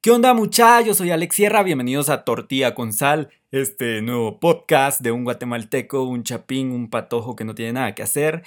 ¿Qué 0.00 0.12
onda 0.12 0.32
muchachos? 0.32 0.98
Soy 0.98 1.10
Alex 1.10 1.34
Sierra, 1.34 1.64
bienvenidos 1.64 2.08
a 2.08 2.22
Tortilla 2.22 2.72
con 2.72 2.92
Sal, 2.92 3.30
este 3.50 4.00
nuevo 4.00 4.38
podcast 4.38 5.00
de 5.00 5.10
un 5.10 5.24
guatemalteco, 5.24 6.04
un 6.04 6.22
chapín, 6.22 6.70
un 6.70 6.88
patojo 6.88 7.34
que 7.34 7.44
no 7.44 7.56
tiene 7.56 7.72
nada 7.72 7.96
que 7.96 8.04
hacer. 8.04 8.44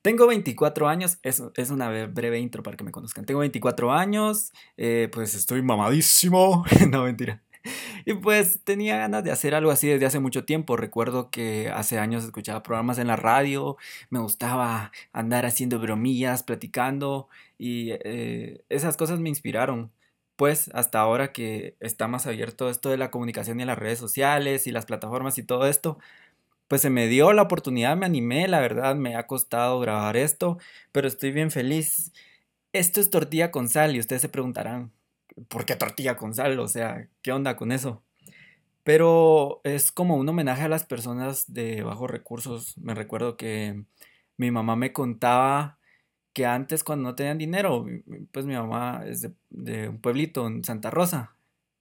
Tengo 0.00 0.26
24 0.26 0.88
años, 0.88 1.18
es, 1.22 1.42
es 1.56 1.68
una 1.68 2.06
breve 2.06 2.38
intro 2.40 2.62
para 2.62 2.78
que 2.78 2.84
me 2.84 2.90
conozcan. 2.90 3.26
Tengo 3.26 3.40
24 3.40 3.92
años, 3.92 4.50
eh, 4.78 5.10
pues 5.12 5.34
estoy 5.34 5.60
mamadísimo, 5.60 6.64
no 6.90 7.04
mentira. 7.04 7.42
Y 8.06 8.14
pues 8.14 8.60
tenía 8.64 8.96
ganas 8.96 9.24
de 9.24 9.30
hacer 9.30 9.54
algo 9.54 9.70
así 9.70 9.88
desde 9.88 10.06
hace 10.06 10.20
mucho 10.20 10.46
tiempo. 10.46 10.74
Recuerdo 10.74 11.30
que 11.30 11.68
hace 11.68 11.98
años 11.98 12.24
escuchaba 12.24 12.62
programas 12.62 12.98
en 12.98 13.08
la 13.08 13.16
radio, 13.16 13.76
me 14.08 14.20
gustaba 14.20 14.90
andar 15.12 15.44
haciendo 15.44 15.78
bromillas, 15.78 16.42
platicando 16.42 17.28
y 17.58 17.90
eh, 17.90 18.64
esas 18.70 18.96
cosas 18.96 19.20
me 19.20 19.28
inspiraron 19.28 19.92
pues 20.36 20.70
hasta 20.74 21.00
ahora 21.00 21.32
que 21.32 21.76
está 21.80 22.08
más 22.08 22.26
abierto 22.26 22.70
esto 22.70 22.90
de 22.90 22.96
la 22.96 23.10
comunicación 23.10 23.60
y 23.60 23.64
las 23.64 23.78
redes 23.78 23.98
sociales 23.98 24.66
y 24.66 24.72
las 24.72 24.86
plataformas 24.86 25.38
y 25.38 25.44
todo 25.44 25.66
esto, 25.66 25.98
pues 26.68 26.82
se 26.82 26.90
me 26.90 27.08
dio 27.08 27.32
la 27.32 27.42
oportunidad, 27.42 27.96
me 27.96 28.06
animé, 28.06 28.48
la 28.48 28.60
verdad 28.60 28.96
me 28.96 29.16
ha 29.16 29.26
costado 29.26 29.80
grabar 29.80 30.16
esto, 30.16 30.58
pero 30.92 31.08
estoy 31.08 31.32
bien 31.32 31.50
feliz. 31.50 32.12
Esto 32.72 33.00
es 33.00 33.10
tortilla 33.10 33.50
con 33.50 33.68
sal 33.68 33.96
y 33.96 34.00
ustedes 34.00 34.22
se 34.22 34.28
preguntarán, 34.28 34.92
¿por 35.48 35.64
qué 35.66 35.76
tortilla 35.76 36.16
con 36.16 36.34
sal? 36.34 36.58
O 36.60 36.68
sea, 36.68 37.08
¿qué 37.22 37.32
onda 37.32 37.56
con 37.56 37.72
eso? 37.72 38.02
Pero 38.84 39.60
es 39.64 39.92
como 39.92 40.16
un 40.16 40.28
homenaje 40.28 40.62
a 40.64 40.68
las 40.68 40.84
personas 40.84 41.52
de 41.52 41.82
bajos 41.82 42.10
recursos. 42.10 42.76
Me 42.78 42.94
recuerdo 42.94 43.36
que 43.36 43.84
mi 44.36 44.50
mamá 44.50 44.76
me 44.76 44.92
contaba 44.92 45.78
que 46.34 46.44
antes 46.46 46.84
cuando 46.84 47.10
no 47.10 47.14
tenían 47.14 47.38
dinero, 47.38 47.86
pues 48.32 48.44
mi 48.44 48.54
mamá 48.54 49.04
es 49.06 49.30
de, 49.50 49.88
un 49.88 49.98
pueblito 50.00 50.46
en 50.46 50.64
Santa 50.64 50.90
Rosa. 50.90 51.36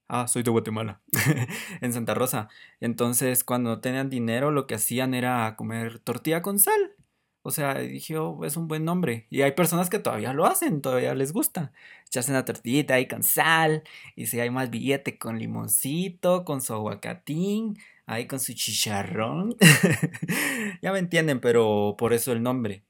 Ah, 0.08 0.28
soy 0.28 0.44
de 0.44 0.52
Guatemala, 0.52 1.02
en 1.82 1.92
Santa 1.92 2.14
Rosa. 2.14 2.50
Entonces, 2.80 3.44
cuando 3.44 3.72
no 3.72 3.82
tenían 3.82 4.10
dinero, 4.10 4.52
lo 4.52 4.68
que 4.68 4.76
hacían 4.76 5.16
era 5.16 5.56
comer 5.56 6.00
tortilla 6.00 6.42
con 6.44 6.60
sal. 6.60 6.94
O 7.42 7.52
sea, 7.52 7.80
dije, 7.80 8.18
oh, 8.18 8.46
es 8.46 8.56
un 8.56 8.68
buen 8.68 8.86
nombre. 8.86 9.28
Y 9.30 9.42
hay 9.42 9.54
personas 9.54 9.90
que 9.90 10.00
todavía 10.00 10.34
lo 10.34 10.46
hacen, 10.46 10.82
todavía 10.82 11.16
les 11.16 11.34
gusta. 11.34 11.74
Echarse 12.06 12.32
una 12.32 12.46
tortillita 12.46 12.94
ahí 12.94 13.08
con 13.08 13.24
sal. 13.24 13.84
Y 14.16 14.28
si 14.28 14.40
hay 14.40 14.52
más 14.52 14.70
billete 14.70 15.18
con 15.18 15.40
limoncito, 15.40 16.46
con 16.46 16.62
su 16.62 16.74
aguacatín, 16.74 17.78
ahí 18.06 18.28
con 18.28 18.40
su 18.40 18.54
chicharrón. 18.54 19.58
ya 20.82 20.92
me 20.94 21.00
entienden, 21.00 21.42
pero 21.42 21.96
por 21.98 22.14
eso 22.14 22.32
el 22.32 22.44
nombre 22.44 22.84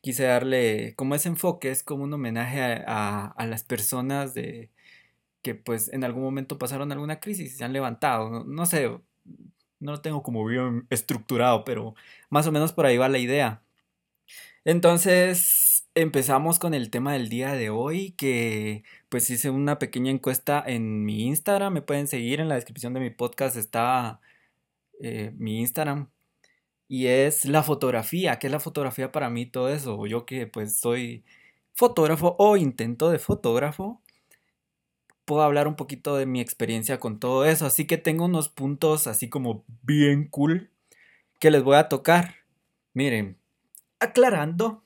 quise 0.00 0.24
darle 0.24 0.94
como 0.96 1.14
ese 1.14 1.28
enfoque, 1.28 1.70
es 1.70 1.82
como 1.82 2.04
un 2.04 2.12
homenaje 2.12 2.82
a, 2.86 3.34
las 3.46 3.64
personas 3.64 4.34
de 4.34 4.70
que 5.42 5.54
pues 5.54 5.92
en 5.92 6.04
algún 6.04 6.22
momento 6.22 6.58
pasaron 6.58 6.92
alguna 6.92 7.20
crisis 7.20 7.54
y 7.54 7.56
se 7.56 7.64
han 7.64 7.72
levantado. 7.72 8.44
No, 8.44 8.66
sé, 8.66 8.88
no 9.80 9.92
lo 9.92 10.00
tengo 10.02 10.22
como 10.22 10.44
bien 10.46 10.86
estructurado, 10.90 11.64
pero 11.64 11.94
más 12.30 12.46
o 12.46 12.52
menos 12.52 12.72
por 12.72 12.86
ahí 12.86 12.98
va 12.98 13.08
la 13.08 13.18
idea. 13.18 13.62
Entonces 14.64 15.88
empezamos 15.94 16.58
con 16.58 16.74
el 16.74 16.90
tema 16.90 17.12
del 17.14 17.28
día 17.28 17.52
de 17.54 17.70
hoy, 17.70 18.12
que 18.12 18.84
pues 19.08 19.28
hice 19.30 19.50
una 19.50 19.78
pequeña 19.78 20.10
encuesta 20.10 20.62
en 20.66 21.04
mi 21.04 21.24
Instagram, 21.26 21.72
me 21.72 21.82
pueden 21.82 22.06
seguir 22.08 22.40
en 22.40 22.48
la 22.48 22.54
descripción 22.56 22.94
de 22.94 23.00
mi 23.00 23.10
podcast, 23.10 23.56
está 23.56 24.20
eh, 25.00 25.32
mi 25.36 25.60
Instagram, 25.60 26.10
y 26.90 27.06
es 27.06 27.44
la 27.44 27.62
fotografía. 27.62 28.40
¿Qué 28.40 28.48
es 28.48 28.52
la 28.52 28.58
fotografía 28.58 29.12
para 29.12 29.30
mí? 29.30 29.46
Todo 29.46 29.68
eso. 29.68 30.06
Yo 30.06 30.26
que 30.26 30.48
pues 30.48 30.80
soy 30.80 31.24
fotógrafo 31.72 32.34
o 32.36 32.56
intento 32.56 33.10
de 33.10 33.20
fotógrafo, 33.20 34.02
puedo 35.24 35.42
hablar 35.42 35.68
un 35.68 35.76
poquito 35.76 36.16
de 36.16 36.26
mi 36.26 36.40
experiencia 36.40 36.98
con 36.98 37.20
todo 37.20 37.44
eso. 37.44 37.64
Así 37.64 37.86
que 37.86 37.96
tengo 37.96 38.24
unos 38.24 38.48
puntos 38.48 39.06
así 39.06 39.28
como 39.28 39.64
bien 39.82 40.26
cool 40.26 40.70
que 41.38 41.52
les 41.52 41.62
voy 41.62 41.76
a 41.76 41.88
tocar. 41.88 42.34
Miren, 42.92 43.38
aclarando, 44.00 44.82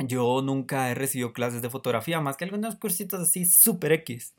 yo 0.00 0.42
nunca 0.42 0.90
he 0.90 0.94
recibido 0.94 1.32
clases 1.32 1.62
de 1.62 1.70
fotografía, 1.70 2.20
más 2.20 2.36
que 2.36 2.46
algunos 2.46 2.74
cursitos 2.74 3.20
así 3.20 3.44
super 3.44 3.92
X. 3.92 4.34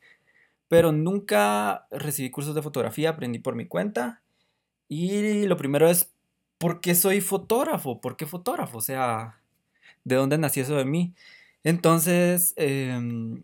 Pero 0.68 0.92
nunca 0.92 1.88
recibí 1.92 2.30
cursos 2.30 2.56
de 2.56 2.62
fotografía, 2.62 3.12
aprendí 3.12 3.40
por 3.40 3.56
mi 3.56 3.68
cuenta. 3.68 4.22
Y 4.90 5.46
lo 5.46 5.56
primero 5.56 5.90
es 5.90 6.14
¿por 6.58 6.82
qué 6.82 6.96
soy 6.96 7.22
fotógrafo? 7.22 8.02
¿Por 8.02 8.18
qué 8.18 8.26
fotógrafo? 8.26 8.78
O 8.80 8.82
sea, 8.82 9.42
¿de 10.04 10.16
dónde 10.16 10.38
nació 10.38 10.64
eso 10.64 10.76
de 10.78 10.86
mí? 10.86 11.14
Entonces, 11.64 12.54
em, 12.58 13.44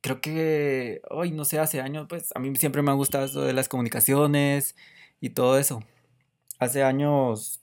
creo 0.00 0.20
que, 0.20 1.02
hoy 1.10 1.32
no 1.32 1.44
sé, 1.44 1.58
hace 1.58 1.80
años, 1.80 2.06
pues 2.08 2.30
a 2.34 2.40
mí 2.40 2.54
siempre 2.56 2.82
me 2.82 2.90
ha 2.90 2.94
gustado 2.94 3.24
eso 3.26 3.42
de 3.42 3.52
las 3.52 3.68
comunicaciones 3.68 4.76
y 5.20 5.30
todo 5.30 5.58
eso. 5.58 5.82
Hace 6.58 6.82
años 6.84 7.60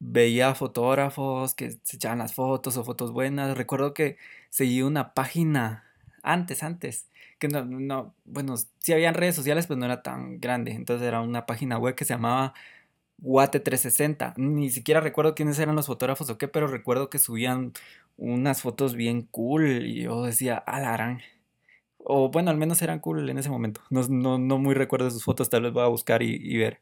veía 0.00 0.54
fotógrafos 0.54 1.54
que 1.54 1.72
se 1.84 1.96
echaban 1.96 2.18
las 2.18 2.34
fotos 2.34 2.76
o 2.76 2.84
fotos 2.84 3.12
buenas. 3.12 3.56
Recuerdo 3.56 3.94
que 3.94 4.16
seguí 4.50 4.82
una 4.82 5.14
página 5.14 5.84
antes, 6.22 6.62
antes, 6.62 7.08
que 7.38 7.48
no, 7.48 7.64
no, 7.64 8.14
bueno, 8.24 8.56
sí 8.80 8.92
habían 8.92 9.14
redes 9.14 9.36
sociales, 9.36 9.66
pero 9.66 9.78
no 9.78 9.86
era 9.86 10.02
tan 10.02 10.40
grande. 10.40 10.72
Entonces 10.72 11.06
era 11.06 11.20
una 11.20 11.46
página 11.46 11.78
web 11.78 11.94
que 11.94 12.04
se 12.04 12.14
llamaba 12.14 12.54
Guate 13.22 13.60
360. 13.60 14.34
Ni 14.36 14.68
siquiera 14.70 15.00
recuerdo 15.00 15.36
quiénes 15.36 15.58
eran 15.60 15.76
los 15.76 15.86
fotógrafos 15.86 16.28
o 16.28 16.38
qué, 16.38 16.48
pero 16.48 16.66
recuerdo 16.66 17.08
que 17.08 17.20
subían 17.20 17.72
unas 18.16 18.62
fotos 18.62 18.96
bien 18.96 19.22
cool 19.30 19.86
y 19.86 20.02
yo 20.02 20.24
decía, 20.24 20.56
alarán. 20.56 21.22
O 21.98 22.30
bueno, 22.30 22.50
al 22.50 22.56
menos 22.56 22.82
eran 22.82 22.98
cool 22.98 23.30
en 23.30 23.38
ese 23.38 23.48
momento. 23.48 23.80
No, 23.90 24.02
no, 24.38 24.58
muy 24.58 24.74
recuerdo 24.74 25.08
sus 25.10 25.22
fotos, 25.22 25.48
tal 25.50 25.62
vez 25.62 25.72
voy 25.72 25.84
a 25.84 25.86
buscar 25.86 26.22
y, 26.22 26.56
ver. 26.56 26.80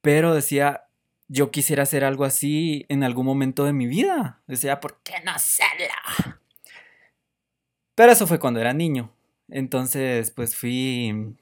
Pero 0.00 0.34
decía, 0.34 0.84
yo 1.28 1.52
quisiera 1.52 1.84
hacer 1.84 2.04
algo 2.04 2.24
así 2.24 2.84
en 2.88 3.04
algún 3.04 3.26
momento 3.26 3.64
de 3.64 3.72
mi 3.72 3.86
vida. 3.86 4.40
Decía, 4.48 4.80
¿por 4.80 4.98
qué 5.04 5.14
no 5.24 5.30
hacerlo? 5.30 5.94
Pero 7.94 8.12
eso 8.12 8.26
fue 8.26 8.40
cuando 8.40 8.60
era 8.60 8.72
niño. 8.72 9.12
Entonces, 9.48 10.32
pues 10.32 10.56
fui 10.56 11.36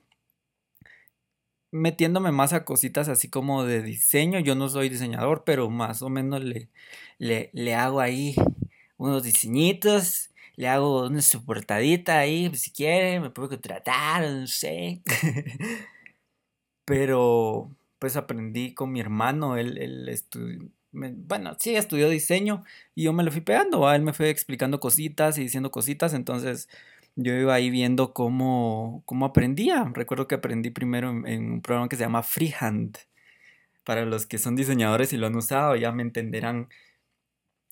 metiéndome 1.74 2.30
más 2.30 2.52
a 2.52 2.64
cositas 2.64 3.08
así 3.08 3.28
como 3.28 3.64
de 3.64 3.82
diseño. 3.82 4.38
Yo 4.38 4.54
no 4.54 4.68
soy 4.68 4.88
diseñador, 4.88 5.42
pero 5.44 5.68
más 5.70 6.02
o 6.02 6.08
menos 6.08 6.42
le, 6.44 6.70
le, 7.18 7.74
hago 7.74 8.00
ahí 8.00 8.36
unos 8.96 9.24
diseñitos. 9.24 10.30
Le 10.56 10.68
hago 10.68 11.06
una 11.08 11.20
soportadita 11.20 12.18
ahí, 12.18 12.54
si 12.54 12.70
quiere, 12.70 13.18
me 13.18 13.30
puedo 13.30 13.48
contratar, 13.48 14.22
no 14.30 14.46
sé. 14.46 15.02
pero 16.84 17.70
pues 17.98 18.16
aprendí 18.16 18.72
con 18.74 18.92
mi 18.92 19.00
hermano, 19.00 19.56
él, 19.56 19.78
él 19.78 20.08
estudió, 20.08 20.68
bueno, 20.92 21.56
sí, 21.58 21.74
estudió 21.74 22.08
diseño 22.08 22.64
y 22.94 23.04
yo 23.04 23.12
me 23.12 23.24
lo 23.24 23.32
fui 23.32 23.40
pegando, 23.40 23.90
él 23.92 24.02
me 24.02 24.12
fue 24.12 24.30
explicando 24.30 24.78
cositas 24.78 25.38
y 25.38 25.42
diciendo 25.42 25.70
cositas, 25.72 26.14
entonces 26.14 26.68
yo 27.16 27.32
iba 27.34 27.54
ahí 27.54 27.70
viendo 27.70 28.12
cómo, 28.12 29.02
cómo 29.06 29.26
aprendía. 29.26 29.90
Recuerdo 29.94 30.28
que 30.28 30.36
aprendí 30.36 30.70
primero 30.70 31.10
en, 31.10 31.52
un 31.52 31.62
programa 31.62 31.88
que 31.88 31.96
se 31.96 32.04
llama 32.04 32.22
Freehand. 32.22 32.98
Para 33.84 34.04
los 34.06 34.26
que 34.26 34.38
son 34.38 34.56
diseñadores 34.56 35.12
y 35.12 35.18
lo 35.18 35.26
han 35.26 35.36
usado, 35.36 35.76
ya 35.76 35.92
me 35.92 36.02
entenderán 36.02 36.68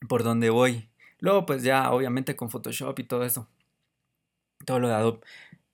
por 0.09 0.23
dónde 0.25 0.51
voy. 0.51 0.91
Luego, 1.21 1.47
pues 1.47 1.63
ya, 1.63 1.93
obviamente 1.93 2.37
con 2.37 2.51
Photoshop 2.51 2.99
y 2.99 3.05
todo 3.05 3.25
eso. 3.25 3.49
Todo 4.67 4.79
lo 4.81 4.89
de 4.89 4.95
Adobe. 4.95 5.21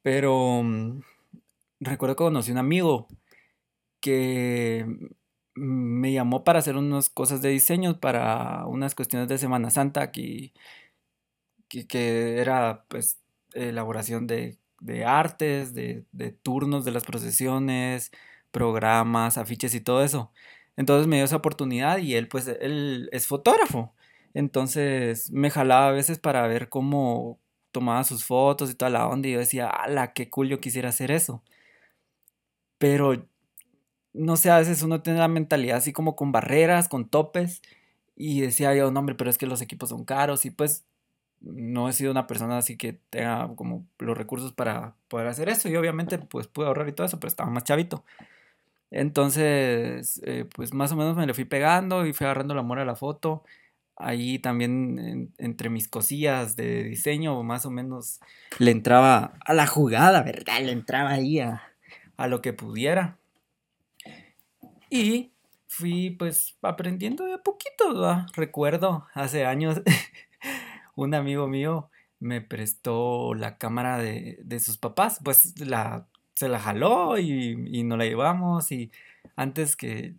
Pero 0.03 0.63
mm, 0.63 1.03
recuerdo 1.81 2.17
que 2.17 2.25
conocí 2.25 2.53
un 2.53 2.59
amigo 2.59 3.09
que 4.01 4.87
me 5.55 6.13
llamó 6.13 6.45
para 6.45 6.61
hacer 6.61 6.77
unas 6.77 7.11
cosas 7.11 7.43
de 7.43 7.51
diseño 7.51 8.01
para 8.01 8.67
unas 8.67 8.95
cuestiones 8.95 9.29
de 9.29 9.39
Semana 9.39 9.71
Santa 9.71 10.13
que, 10.13 10.53
que, 11.69 11.87
que 11.87 12.39
era 12.39 12.85
pues 12.89 13.19
elaboración 13.55 14.27
de, 14.27 14.59
artes, 15.07 15.75
de, 15.75 16.05
turnos 16.43 16.85
de 16.85 16.93
las 16.93 17.05
procesiones, 17.05 18.13
programas, 18.51 19.39
afiches 19.39 19.75
y 19.75 19.81
todo 19.81 20.03
eso. 20.03 20.33
Entonces 20.77 21.07
me 21.09 21.17
dio 21.17 21.25
esa 21.25 21.37
oportunidad 21.37 21.99
y 21.99 22.15
él 22.15 22.29
pues 22.29 22.49
él 22.49 23.09
es 23.13 23.27
fotógrafo. 23.27 23.95
Entonces 24.35 25.31
me 25.33 25.51
jalaba 25.51 25.89
a 25.89 25.93
veces 25.93 26.19
para 26.19 26.47
ver 26.47 26.69
cómo 26.69 27.41
tomaba 27.73 28.05
sus 28.05 28.25
fotos 28.25 28.71
y 28.71 28.75
toda 28.75 28.91
la 28.91 29.09
onda 29.09 29.29
y 29.29 29.33
yo 29.33 29.39
decía, 29.41 29.69
ala, 29.69 30.13
qué 30.13 30.31
cool 30.31 30.49
yo 30.49 30.61
quisiera 30.61 30.91
hacer 30.91 31.11
eso. 31.11 31.43
Pero 32.79 33.27
no 34.13 34.37
sé, 34.37 34.51
a 34.51 34.59
veces 34.59 34.83
uno 34.83 35.03
tiene 35.03 35.19
la 35.21 35.29
mentalidad 35.29 35.79
así 35.79 35.93
como 35.93 36.17
con 36.17 36.33
barreras, 36.33 36.89
con 36.89 37.09
topes 37.09 37.63
y 38.17 38.41
decía 38.41 38.75
yo, 38.75 38.91
no 38.91 39.01
hombre, 39.01 39.15
pero 39.15 39.31
es 39.31 39.39
que 39.39 39.47
los 39.47 39.63
equipos 39.63 39.91
son 39.91 40.05
caros 40.05 40.45
y 40.45 40.51
pues 40.51 40.85
no 41.41 41.89
he 41.89 41.93
sido 41.93 42.11
una 42.11 42.27
persona 42.27 42.59
así 42.59 42.77
que 42.77 42.99
tenga 43.11 43.49
como 43.57 43.87
los 43.99 44.17
recursos 44.17 44.53
para 44.53 44.95
poder 45.09 45.29
hacer 45.29 45.49
eso 45.49 45.69
y 45.69 45.77
obviamente 45.77 46.19
pues 46.19 46.47
pude 46.47 46.67
ahorrar 46.67 46.89
y 46.89 46.93
todo 46.93 47.07
eso, 47.07 47.21
pero 47.21 47.29
estaba 47.29 47.51
más 47.51 47.65
chavito. 47.65 48.05
Entonces, 48.91 50.21
eh, 50.25 50.47
pues 50.55 50.73
más 50.73 50.93
o 50.93 50.97
menos 50.97 51.17
me 51.17 51.27
le 51.27 51.35
fui 51.35 51.45
pegando 51.45 52.07
y 52.07 52.13
fui 52.13 52.25
agarrando 52.25 52.55
el 52.55 52.61
amor 52.61 52.79
a 52.79 52.85
la 52.85 52.97
foto 52.97 53.45
ahí 53.99 54.39
también 54.39 55.33
entre 55.39 55.69
mis 55.69 55.89
cosillas 55.89 56.57
de 56.57 56.85
diseño, 56.85 57.43
más 57.43 57.67
o 57.67 57.71
menos 57.71 58.21
le 58.59 58.71
entraba 58.71 59.35
a 59.45 59.55
la 59.55 59.67
jugada, 59.67 60.23
¿verdad? 60.23 60.61
Le 60.63 60.73
entraba 60.73 61.11
ahí 61.11 61.41
a, 61.41 61.63
lo 62.29 62.41
que 62.41 62.53
pudiera. 62.53 63.19
Y 64.91 65.33
fui 65.67 66.11
pues 66.11 66.57
aprendiendo 66.63 67.25
de 67.25 67.35
a 67.35 67.39
poquito, 67.39 68.27
Recuerdo 68.35 69.07
hace 69.15 69.45
años 69.45 69.83
un 71.03 71.15
amigo 71.15 71.49
mío 71.49 71.91
me 72.21 72.41
prestó 72.41 73.35
la 73.35 73.59
cámara 73.59 73.99
de, 73.99 74.61
sus 74.61 74.79
papás, 74.79 75.21
pues 75.23 75.59
la, 75.61 76.07
se 76.35 76.49
la 76.49 76.59
jaló 76.59 77.19
y, 77.19 77.79
y 77.79 77.85
nos 77.85 77.99
la 77.99 78.05
llevamos 78.05 78.73
y 78.73 78.91
antes 79.37 79.77
que 79.77 80.15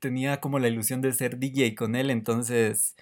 tenía 0.00 0.40
como 0.40 0.58
la 0.58 0.68
ilusión 0.68 1.00
de 1.00 1.12
ser 1.12 1.38
DJ 1.38 1.74
con 1.74 1.96
él, 1.96 2.10
entonces 2.10 2.96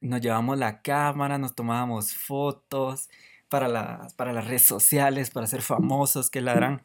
nos 0.00 0.20
llevamos 0.20 0.58
la 0.58 0.82
cámara, 0.82 1.38
nos 1.38 1.54
tomábamos 1.54 2.14
fotos 2.14 3.08
para 3.48 3.68
las, 3.68 4.14
para 4.14 4.32
las 4.32 4.46
redes 4.46 4.64
sociales, 4.64 5.30
para 5.30 5.46
ser 5.46 5.62
famosos, 5.62 6.30
que 6.30 6.40
la 6.40 6.52
harán. 6.52 6.82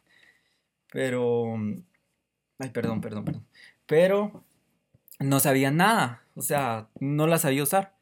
Pero, 0.92 1.54
ay, 2.58 2.70
perdón, 2.70 3.00
perdón, 3.00 3.24
perdón. 3.24 3.46
Pero 3.86 4.44
no 5.18 5.40
sabía 5.40 5.70
nada, 5.70 6.24
o 6.34 6.42
sea, 6.42 6.88
no 7.00 7.26
la 7.26 7.38
sabía 7.38 7.62
usar. 7.62 7.95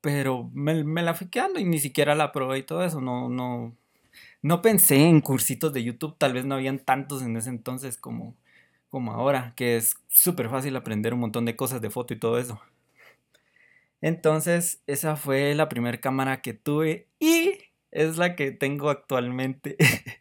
Pero 0.00 0.50
me, 0.54 0.82
la 1.02 1.14
fui 1.14 1.28
quedando 1.28 1.60
y 1.60 1.64
ni 1.64 1.78
siquiera 1.78 2.14
la 2.14 2.32
probé 2.32 2.58
y 2.58 2.62
todo 2.62 2.84
eso, 2.84 3.00
no, 3.00 3.28
no, 3.28 3.76
no 4.42 4.62
pensé 4.62 4.96
en 4.96 5.20
cursitos 5.20 5.72
de 5.72 5.84
YouTube, 5.84 6.16
tal 6.18 6.32
vez 6.32 6.44
no 6.46 6.54
habían 6.54 6.78
tantos 6.78 7.22
en 7.22 7.36
ese 7.36 7.50
entonces 7.50 7.98
como, 7.98 8.34
como 8.90 9.12
ahora, 9.12 9.52
que 9.56 9.76
es 9.76 9.96
súper 10.08 10.48
fácil 10.50 10.76
aprender 10.76 11.14
un 11.14 11.20
montón 11.20 11.44
de 11.44 11.56
cosas 11.56 11.80
de 11.82 11.90
foto 11.90 12.14
y 12.14 12.18
todo 12.18 12.38
eso. 12.38 12.60
Entonces, 14.00 14.82
esa 14.86 15.16
fue 15.16 15.54
la 15.54 15.68
primera 15.68 15.98
cámara 16.00 16.40
que 16.40 16.54
tuve 16.54 17.08
y 17.18 17.58
es 17.90 18.16
la 18.16 18.36
que 18.36 18.50
tengo 18.50 18.90
actualmente. 18.90 19.76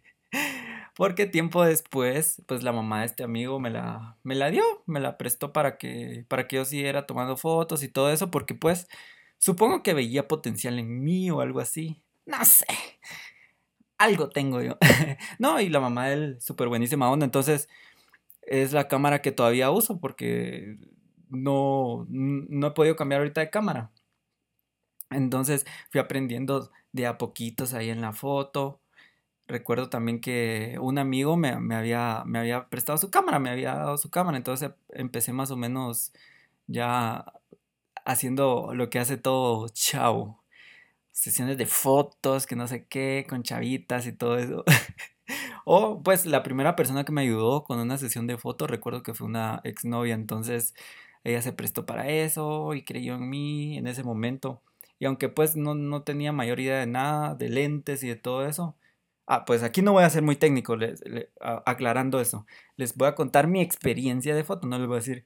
Porque 0.95 1.25
tiempo 1.25 1.63
después, 1.63 2.41
pues 2.45 2.61
la 2.63 2.73
mamá 2.73 2.99
de 3.01 3.05
este 3.05 3.23
amigo 3.23 3.59
me 3.59 3.69
la, 3.69 4.17
me 4.23 4.35
la 4.35 4.51
dio, 4.51 4.63
me 4.85 4.99
la 4.99 5.17
prestó 5.17 5.53
para 5.53 5.77
que, 5.77 6.25
para 6.27 6.47
que 6.47 6.57
yo 6.57 6.65
siguiera 6.65 7.05
tomando 7.07 7.37
fotos 7.37 7.83
y 7.83 7.87
todo 7.87 8.11
eso, 8.11 8.29
porque 8.31 8.53
pues 8.53 8.87
supongo 9.39 9.81
que 9.81 9.95
veía 9.95 10.27
potencial 10.27 10.77
en 10.77 11.03
mí 11.03 11.31
o 11.31 11.41
algo 11.41 11.59
así. 11.59 12.03
No 12.25 12.45
sé. 12.45 12.67
Algo 13.97 14.29
tengo 14.29 14.61
yo. 14.61 14.77
no, 15.39 15.59
y 15.59 15.69
la 15.69 15.79
mamá 15.79 16.07
de 16.07 16.13
él, 16.13 16.41
súper 16.41 16.67
buenísima 16.67 17.09
onda. 17.09 17.25
Entonces, 17.25 17.67
es 18.43 18.73
la 18.73 18.87
cámara 18.87 19.21
que 19.21 19.31
todavía 19.31 19.71
uso 19.71 19.99
porque 19.99 20.77
no, 21.29 22.05
no 22.09 22.67
he 22.67 22.71
podido 22.71 22.95
cambiar 22.95 23.21
ahorita 23.21 23.41
de 23.41 23.49
cámara. 23.49 23.91
Entonces 25.09 25.65
fui 25.91 25.99
aprendiendo 26.01 26.71
de 26.91 27.07
a 27.07 27.17
poquitos 27.17 27.73
ahí 27.73 27.89
en 27.89 28.01
la 28.01 28.13
foto. 28.13 28.81
Recuerdo 29.47 29.89
también 29.89 30.21
que 30.21 30.77
un 30.81 30.99
amigo 30.99 31.37
me, 31.37 31.49
había, 31.75 32.23
me 32.25 32.39
había 32.39 32.69
prestado 32.69 32.97
su 32.99 33.11
cámara, 33.11 33.39
me 33.39 33.49
había 33.49 33.75
dado 33.75 33.97
su 33.97 34.09
cámara. 34.11 34.37
Entonces 34.37 34.71
empecé 34.89 35.33
más 35.33 35.51
o 35.51 35.57
menos 35.57 36.13
ya 36.67 37.25
haciendo 38.09 38.73
lo 38.73 38.89
que 38.89 38.99
hace 38.99 39.17
todo 39.17 39.69
chavo. 39.69 40.43
Sesiones 41.11 41.57
de 41.57 41.65
fotos, 41.67 42.47
que 42.47 42.55
no 42.55 42.67
sé 42.67 42.87
qué, 42.87 43.25
con 43.29 43.43
chavitas 43.43 44.07
y 44.07 44.13
todo 44.13 44.37
eso. 44.37 44.63
O 45.65 46.01
pues 46.03 46.25
la 46.25 46.43
primera 46.43 46.75
persona 46.75 47.05
que 47.05 47.11
me 47.11 47.21
ayudó 47.21 47.63
con 47.63 47.79
una 47.79 47.97
sesión 47.97 48.27
de 48.27 48.37
fotos, 48.37 48.69
recuerdo 48.69 49.03
que 49.03 49.13
fue 49.13 49.27
una 49.27 49.61
exnovia, 49.63 50.15
entonces 50.15 50.73
ella 51.23 51.41
se 51.43 51.53
prestó 51.53 51.85
para 51.85 52.09
eso 52.09 52.73
y 52.73 52.83
creyó 52.83 53.15
en 53.15 53.29
mí 53.29 53.77
en 53.77 53.87
ese 53.87 54.03
momento. 54.03 54.63
Y 54.99 55.05
aunque 55.05 55.29
pues 55.29 55.55
no, 55.55 56.03
tenía 56.03 56.31
mayor 56.33 56.59
idea 56.59 56.79
de 56.79 56.87
nada, 56.87 57.35
de 57.35 57.49
lentes 57.49 58.03
y 58.03 58.07
de 58.09 58.15
todo 58.15 58.47
eso, 58.47 58.75
Ah, 59.31 59.45
pues 59.45 59.61
aquí 59.61 59.83
no 59.83 59.91
voy 59.93 60.03
a 60.03 60.09
ser 60.09 60.23
muy 60.23 60.35
técnico 60.37 60.75
aclarando 61.65 62.19
eso. 62.19 62.47
Les 62.77 62.95
voy 62.95 63.07
a 63.07 63.13
contar 63.15 63.47
mi 63.47 63.61
experiencia 63.61 64.33
de 64.35 64.43
foto, 64.43 64.65
no 64.67 64.79
les 64.79 64.87
voy 64.87 64.95
a 64.97 64.99
decir, 65.01 65.25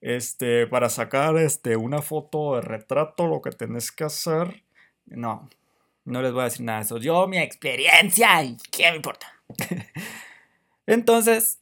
este, 0.00 0.66
para 0.66 0.88
sacar 0.88 1.36
este, 1.38 1.76
una 1.76 2.02
foto 2.02 2.56
de 2.56 2.62
retrato, 2.62 3.26
lo 3.26 3.40
que 3.40 3.50
tenés 3.50 3.90
que 3.92 4.04
hacer. 4.04 4.62
No, 5.06 5.48
no 6.04 6.22
les 6.22 6.32
voy 6.32 6.42
a 6.42 6.44
decir 6.44 6.64
nada 6.64 6.78
de 6.78 6.84
eso. 6.84 6.98
Yo, 6.98 7.26
mi 7.26 7.38
experiencia, 7.38 8.42
y 8.42 8.56
qué 8.70 8.90
me 8.90 8.96
importa. 8.96 9.26
Entonces, 10.86 11.60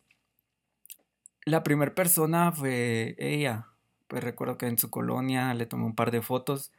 la 1.44 1.62
primera 1.62 1.94
persona 1.94 2.52
fue 2.52 3.14
ella. 3.18 3.68
Pues 4.08 4.22
recuerdo 4.22 4.58
que 4.58 4.66
en 4.66 4.78
su 4.78 4.90
colonia 4.90 5.54
le 5.54 5.66
tomé 5.66 5.84
un 5.84 5.94
par 5.94 6.10
de 6.10 6.22
fotos. 6.22 6.72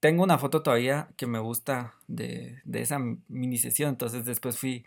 Tengo 0.00 0.22
una 0.22 0.38
foto 0.38 0.62
todavía 0.62 1.08
que 1.16 1.26
me 1.26 1.38
gusta 1.38 1.94
de, 2.08 2.62
esa 2.72 2.98
mini 3.28 3.58
sesión. 3.58 3.90
Entonces 3.90 4.24
después 4.24 4.58
fui 4.58 4.84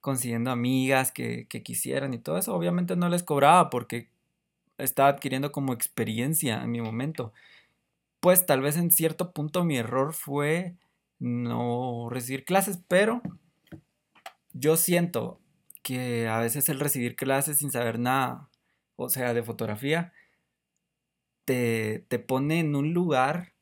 consiguiendo 0.00 0.50
amigas 0.50 1.12
que, 1.12 1.46
que 1.48 1.62
quisieran 1.62 2.14
y 2.14 2.18
todo 2.18 2.38
eso. 2.38 2.54
Obviamente 2.54 2.96
no 2.96 3.08
les 3.08 3.22
cobraba 3.22 3.70
porque 3.70 4.08
estaba 4.78 5.10
adquiriendo 5.10 5.52
como 5.52 5.72
experiencia 5.72 6.62
en 6.62 6.70
mi 6.70 6.80
momento. 6.80 7.32
Pues 8.20 8.46
tal 8.46 8.62
vez 8.62 8.76
en 8.76 8.90
cierto 8.90 9.32
punto 9.32 9.64
mi 9.64 9.76
error 9.76 10.14
fue 10.14 10.76
no 11.18 12.08
recibir 12.10 12.44
clases, 12.44 12.80
pero 12.88 13.22
yo 14.52 14.76
siento 14.76 15.40
que 15.82 16.28
a 16.28 16.38
veces 16.38 16.68
el 16.68 16.80
recibir 16.80 17.16
clases 17.16 17.58
sin 17.58 17.70
saber 17.70 17.98
nada, 17.98 18.48
o 18.96 19.08
sea, 19.08 19.34
de 19.34 19.42
fotografía, 19.42 20.12
te, 21.44 22.04
te 22.08 22.18
pone 22.18 22.60
en 22.60 22.74
un 22.76 22.92
lugar 22.92 23.54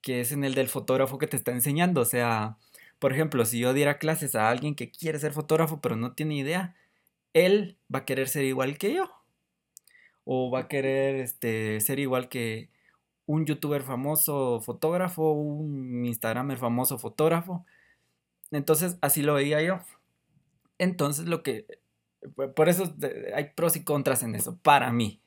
que 0.00 0.20
es 0.20 0.32
en 0.32 0.44
el 0.44 0.54
del 0.54 0.68
fotógrafo 0.68 1.18
que 1.18 1.26
te 1.26 1.36
está 1.36 1.52
enseñando. 1.52 2.00
O 2.02 2.04
sea, 2.04 2.58
por 2.98 3.12
ejemplo, 3.12 3.44
si 3.44 3.58
yo 3.58 3.74
diera 3.74 3.98
clases 3.98 4.34
a 4.34 4.48
alguien 4.50 4.74
que 4.74 4.90
quiere 4.90 5.18
ser 5.18 5.32
fotógrafo 5.32 5.80
pero 5.80 5.96
no 5.96 6.12
tiene 6.14 6.36
idea, 6.36 6.76
él 7.34 7.78
va 7.94 8.00
a 8.00 8.04
querer 8.04 8.28
ser 8.28 8.44
igual 8.44 8.78
que 8.78 8.94
yo. 8.94 9.10
O 10.24 10.50
va 10.50 10.60
a 10.60 10.68
querer 10.68 11.16
este, 11.16 11.80
ser 11.80 11.98
igual 11.98 12.28
que 12.28 12.70
un 13.26 13.46
youtuber 13.46 13.82
famoso 13.82 14.60
fotógrafo, 14.60 15.32
un 15.32 16.04
instagramer 16.04 16.58
famoso 16.58 16.98
fotógrafo. 16.98 17.64
Entonces 18.50 18.98
así 19.00 19.22
lo 19.22 19.34
veía 19.34 19.62
yo. 19.62 19.80
Entonces 20.78 21.26
lo 21.26 21.42
que... 21.42 21.66
Por 22.54 22.68
eso 22.68 22.94
hay 23.34 23.50
pros 23.56 23.76
y 23.76 23.84
contras 23.84 24.22
en 24.22 24.34
eso, 24.34 24.58
para 24.58 24.92
mí. 24.92 25.20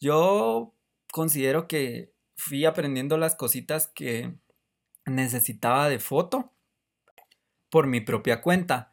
Yo 0.00 0.74
considero 1.12 1.68
que 1.68 2.12
fui 2.34 2.64
aprendiendo 2.64 3.18
las 3.18 3.34
cositas 3.34 3.88
que 3.88 4.34
necesitaba 5.04 5.88
de 5.88 5.98
foto 5.98 6.52
por 7.70 7.86
mi 7.86 8.00
propia 8.00 8.40
cuenta. 8.40 8.90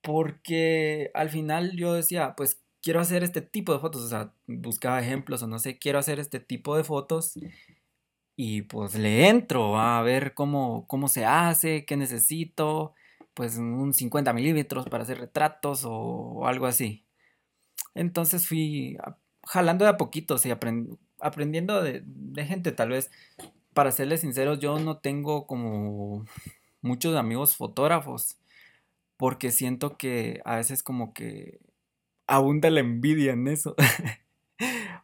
Porque 0.00 1.10
al 1.14 1.30
final 1.30 1.76
yo 1.76 1.92
decía, 1.94 2.34
pues 2.36 2.62
quiero 2.88 3.00
hacer 3.00 3.22
este 3.22 3.42
tipo 3.42 3.74
de 3.74 3.80
fotos. 3.80 4.00
O 4.02 4.08
sea, 4.08 4.32
buscaba 4.46 4.98
ejemplos 4.98 5.42
o 5.42 5.46
no 5.46 5.58
sé, 5.58 5.78
quiero 5.78 5.98
hacer 5.98 6.18
este 6.18 6.40
tipo 6.40 6.74
de 6.74 6.84
fotos. 6.84 7.38
Y 8.34 8.62
pues 8.62 8.94
le 8.94 9.28
entro 9.28 9.78
a 9.78 10.00
ver 10.00 10.32
cómo, 10.32 10.86
cómo 10.86 11.08
se 11.08 11.26
hace, 11.26 11.84
qué 11.84 11.98
necesito 11.98 12.94
pues 13.34 13.58
un 13.58 13.92
50 13.92 14.32
milímetros 14.32 14.88
para 14.88 15.02
hacer 15.02 15.18
retratos 15.18 15.82
o, 15.84 16.46
algo 16.46 16.64
así. 16.64 17.04
Entonces 17.94 18.46
fui 18.48 18.96
jalando 19.44 19.84
de 19.84 19.90
a 19.90 19.98
poquito, 19.98 20.36
y 20.42 20.50
aprendiendo 21.20 21.82
de, 21.82 22.02
gente 22.46 22.72
tal 22.72 22.88
vez. 22.88 23.10
Para 23.74 23.92
serles 23.92 24.22
sinceros, 24.22 24.60
yo 24.60 24.78
no 24.78 24.96
tengo 24.98 25.46
como 25.46 26.24
muchos 26.80 27.16
amigos 27.16 27.54
fotógrafos 27.54 28.38
porque 29.18 29.50
siento 29.50 29.98
que 29.98 30.40
a 30.46 30.56
veces 30.56 30.82
como 30.82 31.12
que 31.12 31.60
abunda 32.28 32.70
la 32.70 32.80
envidia 32.80 33.32
en 33.32 33.48
eso. 33.48 33.74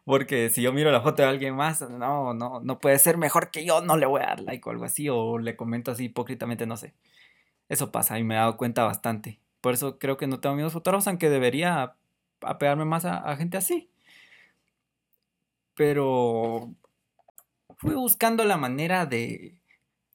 porque 0.05 0.49
si 0.49 0.61
yo 0.61 0.71
miro 0.71 0.91
la 0.91 1.01
foto 1.01 1.23
de 1.23 1.27
alguien 1.27 1.55
más, 1.55 1.81
no, 1.81 2.33
no, 2.33 2.61
no 2.61 2.79
puede 2.79 2.99
ser 2.99 3.17
mejor 3.17 3.51
que 3.51 3.65
yo, 3.65 3.81
no 3.81 3.97
le 3.97 4.05
voy 4.05 4.21
a 4.21 4.27
dar 4.27 4.41
like 4.41 4.67
o 4.69 4.71
algo 4.71 4.85
así, 4.85 5.09
o 5.09 5.37
le 5.39 5.55
comento 5.57 5.91
así 5.91 6.05
hipócritamente, 6.05 6.65
no 6.65 6.77
sé. 6.77 6.93
Eso 7.69 7.91
pasa 7.91 8.19
y 8.19 8.23
me 8.23 8.35
he 8.35 8.37
dado 8.37 8.57
cuenta 8.57 8.83
bastante. 8.83 9.39
Por 9.61 9.73
eso 9.73 9.97
creo 9.99 10.17
que 10.17 10.27
no 10.27 10.39
tengo 10.39 10.53
amigos 10.53 10.73
fotógrafos, 10.73 11.07
aunque 11.07 11.29
debería 11.29 11.95
apegarme 12.41 12.85
más 12.85 13.05
a, 13.05 13.35
gente 13.35 13.57
así. 13.57 13.89
Pero 15.73 16.73
fui 17.77 17.95
buscando 17.95 18.45
la 18.45 18.57
manera 18.57 19.05
de 19.05 19.59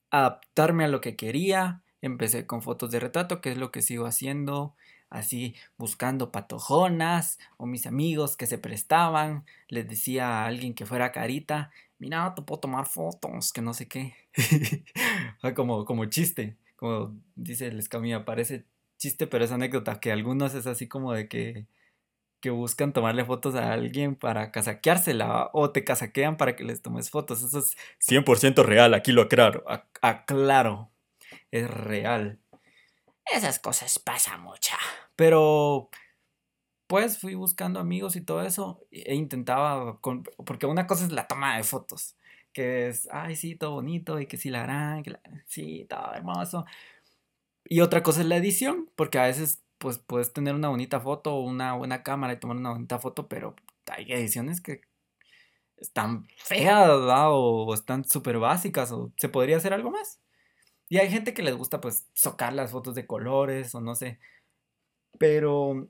adaptarme 0.09 0.85
a 0.85 0.87
lo 0.87 1.01
que 1.01 1.15
quería. 1.15 1.83
Empecé 2.01 2.47
con 2.47 2.61
fotos 2.61 2.91
de 2.91 2.99
retrato, 2.99 3.41
que 3.41 3.51
es 3.51 3.57
lo 3.57 3.71
que 3.71 3.81
sigo 3.81 4.05
haciendo. 4.05 4.75
Así 5.11 5.55
buscando 5.77 6.31
patojonas 6.31 7.37
o 7.57 7.67
mis 7.67 7.85
amigos 7.85 8.35
que 8.35 8.47
se 8.47 8.57
prestaban. 8.57 9.45
Les 9.67 9.87
decía 9.87 10.27
a 10.27 10.45
alguien 10.47 10.73
que 10.73 10.87
fuera 10.87 11.11
carita, 11.11 11.69
mira, 11.99 12.33
te 12.33 12.41
puedo 12.41 12.61
tomar 12.61 12.87
fotos, 12.87 13.53
que 13.53 13.61
no 13.61 13.75
sé 13.75 13.87
qué. 13.87 14.15
como, 15.55 15.85
como 15.85 16.05
chiste 16.05 16.57
como 16.81 17.15
dice 17.35 17.67
el 17.67 17.77
Escamilla, 17.77 18.25
parece 18.25 18.65
chiste, 18.97 19.27
pero 19.27 19.45
es 19.45 19.51
anécdota, 19.51 19.99
que 19.99 20.11
algunos 20.11 20.55
es 20.55 20.65
así 20.65 20.87
como 20.87 21.13
de 21.13 21.29
que 21.29 21.67
que 22.41 22.49
buscan 22.49 22.91
tomarle 22.91 23.23
fotos 23.23 23.53
a 23.53 23.71
alguien 23.71 24.15
para 24.15 24.51
casaqueársela 24.51 25.51
o 25.53 25.69
te 25.69 25.83
casaquean 25.83 26.37
para 26.37 26.55
que 26.55 26.63
les 26.63 26.81
tomes 26.81 27.11
fotos. 27.11 27.43
Eso 27.43 27.59
es 27.59 27.77
100% 27.99 28.63
real, 28.63 28.95
aquí 28.95 29.11
lo 29.11 29.21
aclaro. 29.21 29.63
Aclaro, 30.01 30.89
es 31.51 31.69
real. 31.69 32.39
Esas 33.31 33.59
cosas 33.59 33.99
pasan 33.99 34.41
mucha. 34.41 34.75
Pero, 35.15 35.89
pues 36.87 37.19
fui 37.19 37.35
buscando 37.35 37.79
amigos 37.79 38.15
y 38.15 38.21
todo 38.21 38.41
eso 38.43 38.85
e 38.91 39.15
intentaba, 39.15 39.99
porque 40.45 40.65
una 40.67 40.87
cosa 40.87 41.05
es 41.05 41.11
la 41.11 41.27
toma 41.27 41.57
de 41.57 41.63
fotos, 41.63 42.17
que 42.53 42.89
es, 42.89 43.07
ay, 43.11 43.35
sí, 43.35 43.55
todo 43.55 43.71
bonito 43.73 44.19
y 44.19 44.27
que 44.27 44.37
sí 44.37 44.49
la 44.49 44.63
harán, 44.63 45.03
sí, 45.47 45.85
todo 45.89 46.13
hermoso. 46.13 46.65
Y 47.65 47.81
otra 47.81 48.03
cosa 48.03 48.21
es 48.21 48.27
la 48.27 48.37
edición, 48.37 48.89
porque 48.95 49.19
a 49.19 49.23
veces 49.25 49.63
pues 49.77 49.97
puedes 49.99 50.31
tener 50.33 50.53
una 50.55 50.69
bonita 50.69 50.99
foto 50.99 51.33
o 51.35 51.41
una 51.43 51.73
buena 51.75 52.03
cámara 52.03 52.33
y 52.33 52.39
tomar 52.39 52.57
una 52.57 52.71
bonita 52.71 52.99
foto, 52.99 53.27
pero 53.27 53.55
hay 53.87 54.11
ediciones 54.11 54.61
que 54.61 54.81
están 55.77 56.27
feas, 56.37 56.89
O 56.89 57.73
están 57.73 58.05
súper 58.05 58.39
básicas, 58.39 58.91
o 58.91 59.11
se 59.17 59.29
podría 59.29 59.57
hacer 59.57 59.73
algo 59.73 59.91
más. 59.91 60.19
Y 60.89 60.99
hay 60.99 61.09
gente 61.11 61.33
que 61.33 61.43
les 61.43 61.55
gusta, 61.57 61.81
pues, 61.81 62.07
socar 62.13 62.53
las 62.53 62.71
fotos 62.71 62.95
de 62.95 63.07
colores, 63.07 63.75
o 63.75 63.81
no 63.81 63.95
sé. 63.95 64.19
Pero 65.21 65.87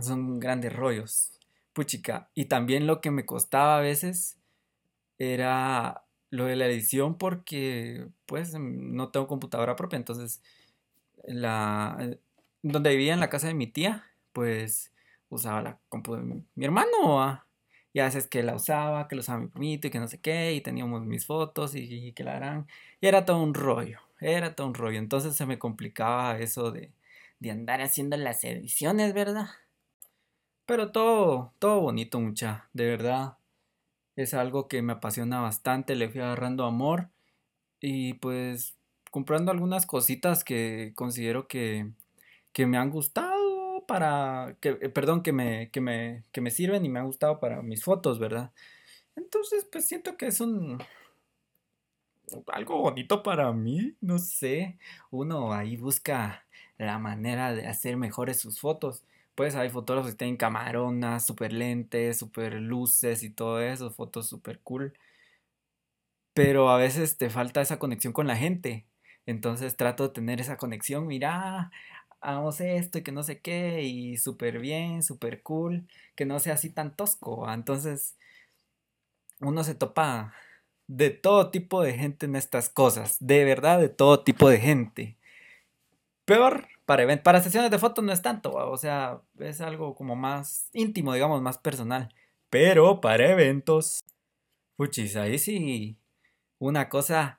son 0.00 0.40
grandes 0.40 0.72
rollos. 0.72 1.38
Puchica. 1.74 2.30
Y 2.34 2.46
también 2.46 2.86
lo 2.86 3.02
que 3.02 3.10
me 3.10 3.26
costaba 3.26 3.76
a 3.76 3.80
veces 3.82 4.38
era 5.18 6.04
lo 6.30 6.46
de 6.46 6.56
la 6.56 6.66
edición, 6.66 7.18
porque, 7.18 8.08
pues, 8.24 8.54
no 8.58 9.10
tengo 9.10 9.26
computadora 9.28 9.76
propia, 9.76 9.98
entonces 9.98 10.42
la, 11.26 12.16
donde 12.62 12.90
vivía 12.90 13.12
en 13.12 13.20
la 13.20 13.28
casa 13.28 13.48
de 13.48 13.54
mi 13.54 13.66
tía, 13.66 14.06
pues 14.32 14.92
usaba 15.28 15.60
la 15.60 15.78
compu 15.90 16.16
de 16.16 16.22
mi, 16.22 16.64
hermano. 16.64 17.42
Y 17.92 18.00
a 18.00 18.06
veces 18.06 18.26
que 18.26 18.42
la 18.42 18.54
usaba, 18.54 19.08
que 19.08 19.16
lo 19.16 19.20
usaba 19.20 19.40
mi 19.40 19.48
primito 19.48 19.88
y 19.88 19.90
que 19.90 20.00
no 20.00 20.08
sé 20.08 20.20
qué, 20.20 20.54
y 20.54 20.62
teníamos 20.62 21.04
mis 21.04 21.26
fotos 21.26 21.74
y, 21.74 22.12
que 22.12 22.24
la 22.24 22.36
harán. 22.36 22.66
Y 23.00 23.08
era 23.08 23.26
todo 23.26 23.42
un 23.42 23.52
rollo, 23.52 24.00
era 24.20 24.54
todo 24.56 24.68
un 24.68 24.74
rollo. 24.74 24.98
Entonces 24.98 25.36
se 25.36 25.46
me 25.46 25.58
complicaba 25.58 26.38
eso 26.38 26.72
de, 26.72 26.90
de 27.44 27.50
andar 27.50 27.82
haciendo 27.82 28.16
las 28.16 28.42
ediciones, 28.42 29.12
¿verdad? 29.12 29.48
Pero 30.66 30.92
todo, 30.92 31.52
todo 31.58 31.80
bonito, 31.80 32.18
mucha, 32.18 32.70
de 32.72 32.86
verdad. 32.86 33.36
Es 34.16 34.32
algo 34.32 34.66
que 34.66 34.80
me 34.80 34.94
apasiona 34.94 35.40
bastante, 35.40 35.94
le 35.94 36.08
fui 36.08 36.22
agarrando 36.22 36.64
amor 36.64 37.10
y 37.80 38.14
pues 38.14 38.76
comprando 39.10 39.52
algunas 39.52 39.84
cositas 39.84 40.42
que 40.42 40.92
considero 40.94 41.46
que, 41.48 41.90
que 42.52 42.66
me 42.66 42.78
han 42.78 42.90
gustado 42.90 43.84
para, 43.86 44.56
que, 44.60 44.70
eh, 44.80 44.88
perdón, 44.88 45.22
que 45.22 45.32
me, 45.32 45.70
que, 45.70 45.82
me, 45.82 46.24
que 46.32 46.40
me 46.40 46.50
sirven 46.50 46.84
y 46.86 46.88
me 46.88 47.00
han 47.00 47.06
gustado 47.06 47.40
para 47.40 47.60
mis 47.60 47.84
fotos, 47.84 48.18
¿verdad? 48.18 48.52
Entonces, 49.16 49.68
pues 49.70 49.86
siento 49.86 50.16
que 50.16 50.28
es 50.28 50.40
un, 50.40 50.78
algo 52.48 52.78
bonito 52.78 53.22
para 53.22 53.52
mí, 53.52 53.94
no 54.00 54.18
sé. 54.18 54.78
Uno 55.10 55.52
ahí 55.52 55.76
busca 55.76 56.46
la 56.78 56.98
manera 56.98 57.52
de 57.54 57.66
hacer 57.66 57.96
mejores 57.96 58.40
sus 58.40 58.60
fotos. 58.60 59.02
Pues 59.34 59.54
hay 59.56 59.70
fotógrafos 59.70 60.12
que 60.12 60.16
tienen 60.16 60.36
camaronas, 60.36 61.26
super 61.26 61.52
lentes, 61.52 62.18
super 62.18 62.54
luces 62.54 63.22
y 63.22 63.30
todo 63.30 63.60
eso, 63.60 63.90
fotos 63.90 64.28
super 64.28 64.60
cool. 64.60 64.94
Pero 66.34 66.70
a 66.70 66.76
veces 66.78 67.16
te 67.16 67.30
falta 67.30 67.60
esa 67.60 67.78
conexión 67.78 68.12
con 68.12 68.26
la 68.26 68.36
gente. 68.36 68.86
Entonces 69.26 69.76
trato 69.76 70.04
de 70.04 70.14
tener 70.14 70.40
esa 70.40 70.56
conexión. 70.56 71.06
Mira, 71.06 71.70
hagamos 72.20 72.60
esto 72.60 72.98
y 72.98 73.02
que 73.02 73.12
no 73.12 73.22
sé 73.22 73.40
qué, 73.40 73.82
y 73.82 74.16
súper 74.16 74.58
bien, 74.58 75.02
súper 75.02 75.42
cool, 75.42 75.86
que 76.16 76.26
no 76.26 76.38
sea 76.40 76.54
así 76.54 76.70
tan 76.70 76.96
tosco. 76.96 77.50
Entonces, 77.52 78.16
uno 79.40 79.64
se 79.64 79.74
topa 79.74 80.32
de 80.86 81.10
todo 81.10 81.50
tipo 81.50 81.82
de 81.82 81.94
gente 81.94 82.26
en 82.26 82.36
estas 82.36 82.68
cosas, 82.70 83.16
de 83.20 83.44
verdad, 83.44 83.78
de 83.80 83.88
todo 83.88 84.22
tipo 84.24 84.48
de 84.48 84.58
gente. 84.58 85.16
Peor 86.24 86.68
para, 86.86 87.22
para 87.22 87.40
sesiones 87.40 87.70
de 87.70 87.78
fotos 87.78 88.04
no 88.04 88.12
es 88.12 88.22
tanto, 88.22 88.52
o 88.52 88.76
sea, 88.76 89.20
es 89.38 89.60
algo 89.60 89.94
como 89.94 90.16
más 90.16 90.68
íntimo, 90.72 91.12
digamos, 91.14 91.42
más 91.42 91.58
personal. 91.58 92.14
Pero 92.50 93.00
para 93.00 93.30
eventos, 93.30 94.04
puchis, 94.76 95.16
ahí 95.16 95.38
sí, 95.38 95.98
una 96.58 96.88
cosa 96.88 97.38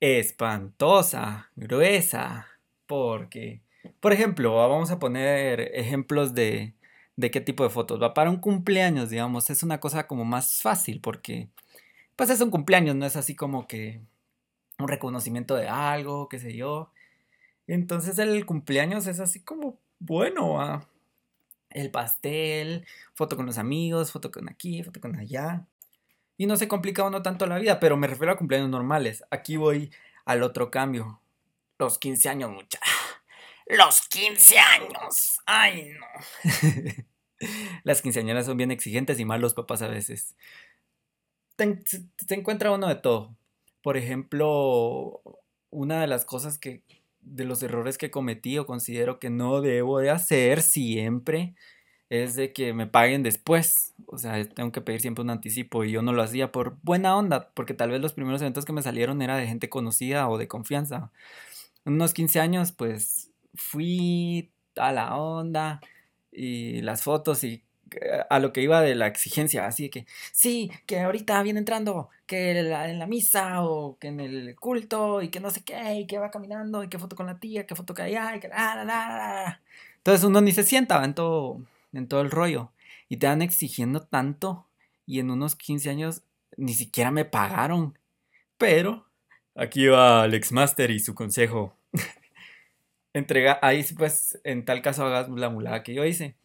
espantosa, 0.00 1.50
gruesa, 1.56 2.48
porque 2.86 3.62
por 4.00 4.12
ejemplo, 4.12 4.54
vamos 4.54 4.90
a 4.90 4.98
poner 4.98 5.60
ejemplos 5.74 6.34
de, 6.34 6.74
de 7.16 7.30
qué 7.30 7.40
tipo 7.40 7.64
de 7.64 7.70
fotos. 7.70 8.02
Va 8.02 8.14
para 8.14 8.30
un 8.30 8.38
cumpleaños, 8.38 9.10
digamos, 9.10 9.50
es 9.50 9.62
una 9.62 9.80
cosa 9.80 10.06
como 10.06 10.24
más 10.24 10.62
fácil 10.62 11.00
porque, 11.00 11.48
pues 12.16 12.30
es 12.30 12.40
un 12.40 12.50
cumpleaños, 12.50 12.96
no 12.96 13.06
es 13.06 13.16
así 13.16 13.34
como 13.34 13.66
que 13.66 14.00
un 14.78 14.88
reconocimiento 14.88 15.54
de 15.56 15.68
algo, 15.68 16.28
qué 16.28 16.38
sé 16.38 16.54
yo. 16.56 16.90
Entonces 17.66 18.18
el 18.18 18.44
cumpleaños 18.46 19.06
es 19.06 19.20
así 19.20 19.40
como 19.40 19.78
bueno, 20.00 20.86
el 21.70 21.90
pastel, 21.90 22.86
foto 23.14 23.36
con 23.36 23.46
los 23.46 23.58
amigos, 23.58 24.12
foto 24.12 24.30
con 24.30 24.48
aquí, 24.48 24.82
foto 24.82 25.00
con 25.00 25.16
allá. 25.16 25.66
Y 26.36 26.46
no 26.46 26.56
se 26.56 26.68
complica 26.68 27.04
uno 27.04 27.22
tanto 27.22 27.46
la 27.46 27.58
vida, 27.58 27.80
pero 27.80 27.96
me 27.96 28.06
refiero 28.06 28.32
a 28.32 28.38
cumpleaños 28.38 28.70
normales. 28.70 29.24
Aquí 29.30 29.56
voy 29.56 29.92
al 30.24 30.42
otro 30.42 30.70
cambio. 30.70 31.20
Los 31.78 31.98
15 31.98 32.28
años, 32.30 32.50
muchachos. 32.50 32.88
Los 33.66 34.00
15 34.08 34.58
años. 34.58 35.38
Ay, 35.46 35.92
no. 35.98 37.04
Las 37.84 38.02
quinceañeras 38.02 38.46
son 38.46 38.56
bien 38.56 38.70
exigentes 38.70 39.18
y 39.18 39.24
malos 39.24 39.54
papás 39.54 39.82
a 39.82 39.88
veces. 39.88 40.34
Se 41.56 42.34
encuentra 42.34 42.70
uno 42.70 42.88
de 42.88 42.96
todo. 42.96 43.36
Por 43.82 43.96
ejemplo, 43.96 45.22
una 45.70 46.00
de 46.00 46.06
las 46.06 46.24
cosas 46.24 46.58
que, 46.58 46.82
de 47.22 47.44
los 47.44 47.62
errores 47.62 47.98
que 47.98 48.10
cometí 48.10 48.58
o 48.58 48.66
considero 48.66 49.18
que 49.20 49.30
no 49.30 49.60
debo 49.60 49.98
de 49.98 50.10
hacer 50.10 50.62
siempre, 50.62 51.54
es 52.10 52.34
de 52.34 52.52
que 52.52 52.74
me 52.74 52.86
paguen 52.86 53.22
después. 53.22 53.94
O 54.06 54.18
sea, 54.18 54.44
tengo 54.48 54.72
que 54.72 54.80
pedir 54.80 55.00
siempre 55.00 55.22
un 55.22 55.30
anticipo 55.30 55.84
y 55.84 55.92
yo 55.92 56.02
no 56.02 56.12
lo 56.12 56.22
hacía 56.22 56.52
por 56.52 56.76
buena 56.82 57.16
onda, 57.16 57.50
porque 57.54 57.74
tal 57.74 57.90
vez 57.90 58.00
los 58.00 58.12
primeros 58.12 58.40
eventos 58.42 58.64
que 58.64 58.72
me 58.72 58.82
salieron 58.82 59.22
era 59.22 59.36
de 59.36 59.46
gente 59.46 59.68
conocida 59.68 60.28
o 60.28 60.38
de 60.38 60.48
confianza. 60.48 61.12
unos 61.84 62.14
15 62.14 62.40
años, 62.40 62.72
pues 62.72 63.30
fui 63.54 64.50
a 64.76 64.92
la 64.92 65.16
onda 65.16 65.80
y 66.32 66.82
las 66.82 67.02
fotos 67.02 67.44
y 67.44 67.64
a 68.28 68.38
lo 68.38 68.52
que 68.52 68.62
iba 68.62 68.80
de 68.82 68.94
la 68.94 69.06
exigencia, 69.06 69.66
así 69.66 69.90
que 69.90 70.06
sí, 70.32 70.70
que 70.86 71.00
ahorita 71.00 71.42
viene 71.42 71.58
entrando, 71.58 72.10
que 72.26 72.58
en 72.58 72.98
la, 72.98 73.06
misa 73.06 73.62
o 73.62 73.98
que 73.98 74.08
en 74.08 74.20
el 74.20 74.56
culto 74.56 75.22
y 75.22 75.28
que 75.28 75.40
no 75.40 75.50
sé 75.50 75.62
qué, 75.62 75.94
y 75.94 76.06
que 76.06 76.18
va 76.18 76.30
caminando 76.30 76.84
y 76.84 76.88
que 76.88 76.98
foto 76.98 77.16
con 77.16 77.26
la 77.26 77.38
tía, 77.38 77.66
que 77.66 77.74
foto 77.74 77.94
que 77.94 78.02
allá 78.02 78.36
y 78.36 78.40
que 78.40 78.48
la, 78.48 78.76
la, 78.76 78.84
la, 78.84 79.60
Entonces 79.98 80.24
uno 80.24 80.40
ni 80.40 80.52
se 80.52 80.64
sienta 80.64 81.04
en 81.04 81.14
todo, 81.14 81.60
en 81.92 82.08
todo 82.08 82.20
el 82.20 82.30
rollo 82.30 82.72
y 83.08 83.16
te 83.16 83.26
van 83.26 83.42
exigiendo 83.42 84.02
tanto 84.02 84.66
y 85.06 85.18
en 85.18 85.30
unos 85.30 85.56
15 85.56 85.90
años 85.90 86.22
ni 86.56 86.74
siquiera 86.74 87.10
me 87.10 87.24
pagaron. 87.24 87.98
Pero 88.56 89.06
aquí 89.54 89.86
va 89.86 90.22
Alex 90.22 90.52
Master 90.52 90.90
y 90.90 91.00
su 91.00 91.14
consejo 91.14 91.76
entrega, 93.12 93.58
ahí 93.62 93.84
pues 93.96 94.38
en 94.44 94.64
tal 94.64 94.82
caso 94.82 95.04
hagas 95.04 95.28
la 95.28 95.50
mulada 95.50 95.82
que 95.82 95.94
yo 95.94 96.04
hice. 96.04 96.36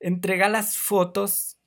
Entrega 0.00 0.48
las 0.48 0.76
fotos 0.76 1.58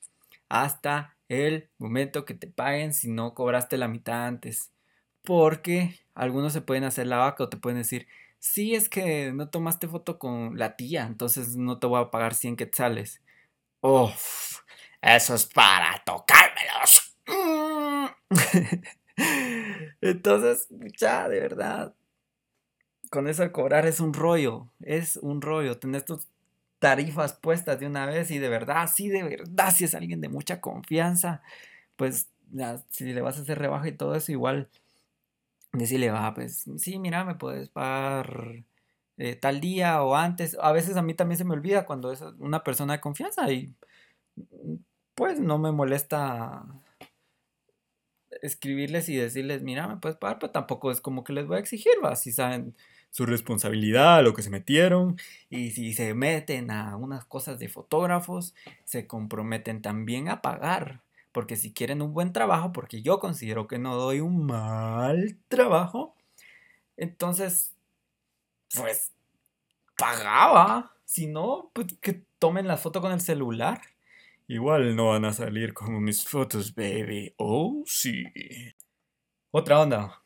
hasta 0.50 1.18
el 1.30 1.70
momento 1.78 2.26
que 2.26 2.34
te 2.34 2.48
paguen 2.48 2.94
si 2.94 3.10
no 3.10 3.34
cobraste 3.34 3.78
la 3.78 3.88
mitad 3.88 4.26
antes. 4.26 4.72
Porque 5.24 6.00
algunos 6.14 6.54
se 6.54 6.62
pueden 6.62 6.84
hacer 6.84 7.08
la 7.08 7.18
vaca 7.18 7.44
o 7.44 7.50
te 7.50 7.58
pueden 7.58 7.78
decir, 7.78 8.08
sí 8.40 8.76
es 8.76 8.90
que 8.90 9.32
no 9.32 9.50
tomaste 9.50 9.88
foto 9.88 10.20
con 10.20 10.58
la 10.58 10.76
tía, 10.76 11.06
entonces 11.06 11.56
no 11.56 11.80
te 11.80 11.88
voy 11.88 12.02
a 12.02 12.12
pagar 12.12 12.34
100 12.36 12.58
quetzales. 12.58 13.22
Uff, 13.82 14.60
eso 15.02 15.36
es 15.36 15.46
para 15.46 16.04
tocármelos. 16.06 17.18
entonces, 20.02 20.68
ya, 20.98 21.30
de 21.30 21.40
verdad, 21.40 21.96
con 23.10 23.28
eso 23.28 23.50
cobrar 23.52 23.86
es 23.86 24.00
un 24.00 24.14
rollo, 24.14 24.70
es 24.82 25.18
un 25.18 25.42
rollo, 25.42 25.78
tener 25.78 26.02
tus 26.04 26.28
tarifas 26.84 27.32
puestas 27.32 27.80
de 27.80 27.88
una 27.88 28.06
vez 28.06 28.30
y 28.30 28.40
de 28.40 28.50
verdad, 28.50 28.90
sí, 28.94 29.08
de 29.08 29.24
verdad, 29.24 29.74
si 29.74 29.86
es 29.86 29.96
alguien 29.96 30.20
de 30.20 30.28
mucha 30.28 30.60
confianza, 30.60 31.42
pues 31.96 32.28
si 32.90 33.14
le 33.14 33.22
vas 33.22 33.38
a 33.38 33.44
hacer 33.44 33.58
rebaja 33.58 33.88
y 33.88 33.94
todo 33.94 34.16
eso, 34.16 34.34
igual 34.34 34.70
decirle, 35.72 36.12
va, 36.12 36.34
pues 36.34 36.66
sí, 36.76 37.00
mira, 37.00 37.24
me 37.24 37.36
puedes 37.36 37.70
pagar 37.70 38.66
eh, 39.16 39.36
tal 39.38 39.62
día 39.62 40.04
o 40.04 40.14
antes. 40.14 40.58
A 40.60 40.74
veces 40.74 40.98
a 40.98 41.02
mí 41.02 41.14
también 41.14 41.38
se 41.38 41.46
me 41.46 41.54
olvida 41.54 41.86
cuando 41.86 42.12
es 42.12 42.22
una 42.40 42.66
persona 42.66 42.92
de 42.96 43.00
confianza 43.00 43.50
y 43.50 43.74
pues 45.16 45.40
no 45.40 45.60
me 45.60 45.72
molesta 45.72 46.66
escribirles 48.42 49.08
y 49.08 49.16
decirles, 49.16 49.62
mira, 49.62 49.88
me 49.88 49.98
puedes 49.98 50.18
pagar, 50.18 50.38
pero 50.40 50.52
tampoco 50.52 50.92
es 50.92 51.00
como 51.00 51.24
que 51.24 51.32
les 51.32 51.48
voy 51.48 51.56
a 51.56 51.60
exigir, 51.62 51.94
va, 52.04 52.18
si 52.18 52.34
saben 52.34 52.76
su 53.14 53.28
responsabilidad, 53.28 54.16
a 54.16 54.22
lo 54.24 54.34
que 54.34 54.42
se 54.42 54.50
metieron. 54.50 55.20
Y 55.48 55.70
si 55.70 55.94
se 55.94 56.16
meten 56.16 56.72
a 56.72 56.98
unas 56.98 57.26
cosas 57.26 57.60
de 57.60 57.70
fotógrafos, 57.70 58.56
se 58.86 59.06
comprometen 59.06 59.84
también 59.84 60.30
a 60.30 60.42
pagar. 60.42 61.04
Porque 61.32 61.56
si 61.56 61.74
quieren 61.74 62.02
un 62.02 62.12
buen 62.12 62.34
trabajo, 62.34 62.72
porque 62.74 63.04
yo 63.04 63.20
considero 63.20 63.68
que 63.68 63.78
no 63.78 63.96
doy 63.96 64.20
un 64.20 64.48
mal 64.48 65.38
trabajo, 65.48 66.16
entonces, 66.98 67.76
pues, 68.76 69.12
pagaba. 69.96 70.92
Si 71.06 71.28
no, 71.28 71.70
pues 71.74 71.96
que 72.02 72.24
tomen 72.40 72.68
la 72.68 72.78
foto 72.78 73.00
con 73.00 73.12
el 73.12 73.22
celular. 73.22 73.80
Igual 74.48 74.96
no 74.96 75.10
van 75.10 75.26
a 75.26 75.34
salir 75.34 75.72
como 75.76 76.02
mis 76.02 76.28
fotos, 76.28 76.74
baby. 76.74 77.32
Oh, 77.38 77.84
sí. 77.86 78.24
Otra 79.52 79.82
onda. 79.82 80.24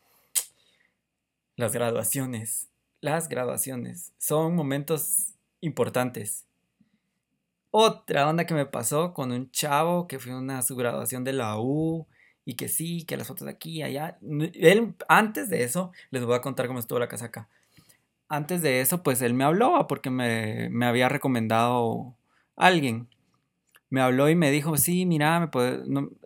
Las 1.57 1.73
graduaciones. 1.73 2.69
Las 2.99 3.29
graduaciones 3.29 4.13
son 4.17 4.55
momentos 4.55 5.33
importantes. 5.61 6.45
Otra 7.69 8.27
onda 8.27 8.45
que 8.45 8.55
me 8.55 8.65
pasó 8.65 9.13
con 9.13 9.31
un 9.31 9.51
chavo 9.51 10.07
que 10.07 10.17
fue 10.19 10.35
una 10.35 10.61
su 10.63 10.75
graduación 10.75 11.23
de 11.23 11.33
la 11.33 11.59
U 11.59 12.07
y 12.43 12.55
que 12.55 12.69
sí, 12.69 13.05
que 13.05 13.17
las 13.17 13.27
fotos 13.27 13.45
de 13.45 13.51
aquí 13.51 13.77
y 13.79 13.83
allá. 13.83 14.17
Él, 14.53 14.95
antes 15.09 15.49
de 15.49 15.63
eso, 15.63 15.91
les 16.09 16.25
voy 16.25 16.35
a 16.35 16.41
contar 16.41 16.67
cómo 16.67 16.79
estuvo 16.79 16.97
la 16.97 17.07
casaca. 17.07 17.49
Antes 18.29 18.61
de 18.61 18.81
eso, 18.81 19.03
pues 19.03 19.21
él 19.21 19.33
me 19.33 19.43
habló 19.43 19.85
porque 19.87 20.09
me, 20.09 20.69
me 20.69 20.85
había 20.85 21.09
recomendado 21.09 22.15
alguien. 22.55 23.07
Me 23.89 24.01
habló 24.01 24.29
y 24.29 24.35
me 24.35 24.51
dijo, 24.51 24.77
sí, 24.77 25.05
mira, 25.05 25.39
me 25.39 25.49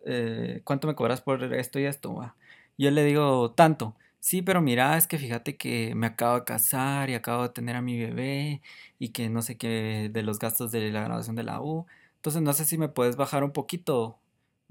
eh, 0.06 0.62
¿cuánto 0.64 0.88
me 0.88 0.96
cobras 0.96 1.22
por 1.22 1.54
esto 1.54 1.80
y 1.80 1.86
esto? 1.86 2.34
Yo 2.78 2.92
le 2.92 3.04
digo, 3.04 3.52
tanto. 3.52 3.96
Sí, 4.24 4.44
pero 4.44 4.62
mira, 4.62 4.98
es 4.98 5.08
que 5.08 5.18
fíjate 5.18 5.58
que 5.58 5.96
me 5.96 6.06
acabo 6.06 6.36
de 6.36 6.44
casar 6.46 7.10
y 7.10 7.16
acabo 7.16 7.42
de 7.44 7.50
tener 7.50 7.76
a 7.76 7.82
mi 7.82 7.98
bebé 8.00 8.62
y 9.00 9.10
que 9.10 9.30
no 9.30 9.42
sé 9.42 9.58
qué 9.58 10.10
de 10.14 10.22
los 10.22 10.38
gastos 10.38 10.72
de 10.72 10.92
la 10.92 11.02
graduación 11.02 11.36
de 11.36 11.44
la 11.44 11.60
U. 11.60 11.88
Entonces 12.18 12.42
no 12.44 12.54
sé 12.54 12.66
si 12.66 12.78
me 12.78 12.88
puedes 12.88 13.16
bajar 13.16 13.44
un 13.44 13.52
poquito. 13.52 14.20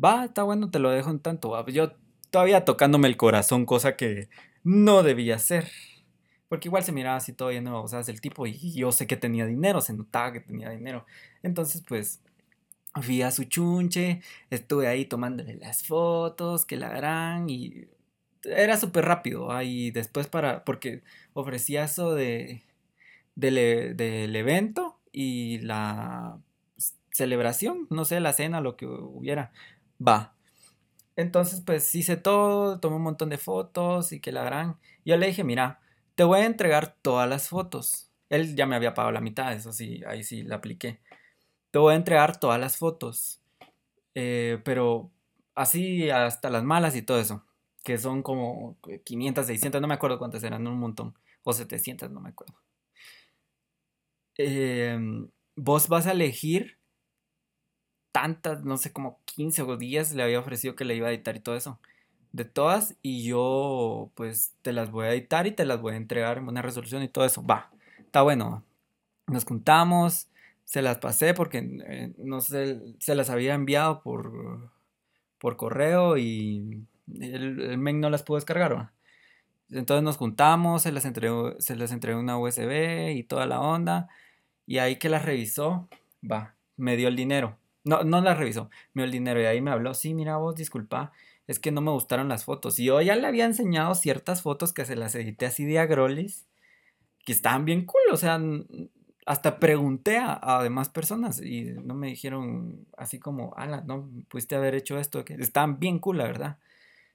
Va, 0.03 0.25
está 0.27 0.45
bueno, 0.45 0.71
te 0.71 0.79
lo 0.79 0.91
dejo 0.91 1.11
en 1.11 1.19
tanto. 1.19 1.67
Yo 1.67 1.93
todavía 2.31 2.65
tocándome 2.65 3.09
el 3.09 3.17
corazón, 3.17 3.67
cosa 3.67 3.97
que 3.97 4.29
no 4.63 5.03
debía 5.03 5.35
hacer. 5.35 5.69
Porque 6.49 6.69
igual 6.69 6.85
se 6.85 6.93
miraba 6.93 7.17
así 7.17 7.33
todo 7.33 7.51
lleno, 7.51 7.83
o 7.83 7.89
sea, 7.89 8.01
el 8.07 8.21
tipo 8.21 8.47
y 8.47 8.73
yo 8.75 8.93
sé 8.93 9.07
que 9.07 9.17
tenía 9.17 9.47
dinero, 9.47 9.81
se 9.81 9.95
notaba 9.95 10.33
que 10.33 10.41
tenía 10.41 10.71
dinero. 10.71 11.07
Entonces, 11.43 11.83
pues, 11.87 12.21
fui 13.03 13.23
a 13.23 13.31
su 13.31 13.45
chunche, 13.45 14.21
estuve 14.51 14.89
ahí 14.89 15.07
tomándole 15.07 15.55
las 15.57 15.85
fotos, 15.87 16.67
que 16.67 16.77
la 16.77 16.89
gran, 16.91 17.49
y 17.51 17.89
era 18.45 18.77
súper 18.77 19.05
rápido. 19.05 19.53
Ahí 19.53 19.91
después 19.91 20.27
para, 20.29 20.65
porque 20.65 21.03
ofrecía 21.35 21.85
eso 21.85 22.15
de, 22.15 22.63
del, 23.35 23.59
e, 23.59 24.39
evento 24.39 24.99
y 25.13 25.59
la 25.61 26.39
celebración, 27.13 27.87
no 27.91 28.05
sé, 28.05 28.21
la 28.21 28.33
cena, 28.33 28.61
lo 28.61 28.77
que 28.77 28.87
hubiera. 28.87 29.53
Va. 30.07 30.35
Entonces, 31.17 31.63
pues 31.63 31.95
hice 31.95 32.17
todo, 32.17 32.81
tomé 32.81 32.97
un 32.97 33.03
montón 33.03 33.31
de 33.31 33.39
fotos 33.39 34.13
y 34.13 34.21
que 34.21 34.33
la 34.33 34.45
gran. 34.45 34.79
Yo 35.05 35.17
le 35.17 35.27
dije, 35.27 35.45
mira, 35.45 35.81
te 36.15 36.25
voy 36.25 36.41
a 36.41 36.47
entregar 36.47 36.97
todas 37.03 37.29
las 37.29 37.49
fotos. 37.49 38.11
Él 38.31 38.57
ya 38.57 38.67
me 38.67 38.77
había 38.77 38.95
pagado 38.95 39.13
la 39.13 39.21
mitad, 39.21 39.53
eso 39.53 39.73
sí, 39.73 40.03
ahí 40.07 40.23
sí 40.25 40.43
la 40.43 40.57
apliqué. 40.57 41.01
Te 41.73 41.79
voy 41.79 41.95
a 41.95 41.97
entregar 41.97 42.39
todas 42.41 42.61
las 42.61 42.77
fotos. 42.79 43.41
Eh, 44.15 44.61
pero 44.65 45.11
así 45.55 46.11
hasta 46.11 46.51
las 46.51 46.65
malas 46.65 46.97
y 46.97 47.03
todo 47.03 47.21
eso. 47.21 47.45
Que 47.83 47.99
son 47.99 48.23
como 48.23 48.79
500, 49.05 49.47
600, 49.47 49.81
no 49.81 49.89
me 49.89 49.95
acuerdo 49.95 50.19
cuántas 50.19 50.43
eran, 50.45 50.67
un 50.67 50.79
montón. 50.79 51.15
O 51.43 51.53
700, 51.53 52.11
no 52.11 52.21
me 52.21 52.31
acuerdo. 52.31 52.55
Em, 54.37 55.29
vos 55.57 55.89
vas 55.89 56.07
a 56.07 56.13
elegir 56.13 56.79
tantas, 58.13 58.65
no 58.65 58.77
sé, 58.77 58.93
como 58.93 59.21
15 59.25 59.63
o 59.63 59.77
10 59.77 60.15
le 60.15 60.23
había 60.23 60.41
ofrecido 60.41 60.75
que 60.77 60.85
le 60.85 60.97
iba 60.97 61.09
a 61.09 61.13
editar 61.13 61.37
y 61.37 61.41
todo 61.41 61.57
eso. 61.57 61.79
De 62.33 62.45
todas, 62.45 62.97
y 63.03 63.25
yo 63.25 64.11
pues 64.15 64.55
te 64.63 64.73
las 64.73 64.91
voy 64.91 65.07
a 65.07 65.13
editar 65.13 65.47
y 65.47 65.53
te 65.53 65.67
las 65.67 65.81
voy 65.81 65.95
a 65.95 65.97
entregar 65.97 66.39
en 66.39 66.49
una 66.49 66.63
resolución 66.63 67.03
y 67.03 67.09
todo 67.09 67.25
eso. 67.25 67.45
Va, 67.45 67.71
está 67.99 68.23
bueno. 68.23 68.65
Nos 69.27 69.45
juntamos, 69.45 70.29
se 70.65 70.83
las 70.83 70.99
pasé 70.99 71.35
porque 71.35 71.59
eh, 71.87 72.15
no 72.19 72.41
sé, 72.41 72.81
se 73.01 73.15
las 73.15 73.31
había 73.31 73.55
enviado 73.55 74.03
por, 74.03 74.71
por 75.39 75.57
correo 75.57 76.19
y 76.19 76.87
el, 77.21 77.61
el 77.61 77.79
mail 77.79 78.01
no 78.01 78.11
las 78.11 78.23
pudo 78.23 78.37
descargar. 78.37 78.93
Entonces 79.71 80.03
nos 80.03 80.17
juntamos, 80.17 80.83
se 80.83 80.93
las 80.93 81.05
entregó, 81.05 81.55
se 81.61 81.77
las 81.77 81.93
entregó 81.93 82.19
una 82.19 82.39
USB 82.39 83.13
y 83.15 83.23
toda 83.23 83.47
la 83.47 83.61
onda. 83.61 84.09
Y 84.67 84.79
ahí 84.79 84.97
que 84.97 85.09
las 85.09 85.25
revisó, 85.25 85.89
va, 86.29 86.55
me 86.77 86.97
dio 86.97 87.09
el 87.09 87.17
dinero. 87.17 87.57
No, 87.85 88.05
no 88.05 88.21
la 88.21 88.35
revisó, 88.35 88.71
me 88.93 89.03
dio 89.03 89.07
el 89.07 89.13
dinero 89.13 89.41
y 89.41 89.47
ahí 89.47 89.61
me 89.61 89.71
habló, 89.71 89.95
sí, 89.95 90.13
mira 90.15 90.37
vos, 90.37 90.55
disculpa, 90.55 91.13
es 91.47 91.59
que 91.59 91.73
no 91.73 91.81
me 91.81 91.91
gustaron 91.91 92.29
las 92.29 92.45
fotos. 92.45 92.79
Y 92.79 92.85
yo 92.85 93.01
ya 93.01 93.17
le 93.17 93.27
había 93.27 93.47
enseñado 93.47 93.95
ciertas 93.95 94.43
fotos 94.43 94.73
que 94.73 94.85
se 94.85 94.97
las 94.97 95.15
edité 95.15 95.47
así 95.47 95.65
de 95.65 95.79
agrolis, 95.79 96.47
que 97.25 97.33
estaban 97.33 97.65
bien 97.65 97.87
cool, 97.87 98.03
o 98.13 98.17
sea, 98.17 98.41
hasta 99.27 99.59
pregunté 99.59 100.19
a, 100.19 100.61
demás 100.63 100.89
personas 100.89 101.41
y 101.41 101.65
no 101.85 101.95
me 101.95 102.09
dijeron 102.09 102.87
así 102.97 103.19
como, 103.19 103.55
ala, 103.57 103.83
no 103.83 104.09
pudiste 104.29 104.57
haber 104.57 104.75
hecho 104.75 104.99
esto, 104.99 105.25
que 105.25 105.35
estaban 105.35 105.79
bien 105.79 105.99
cool, 105.99 106.19
la 106.19 106.25
verdad. 106.25 106.59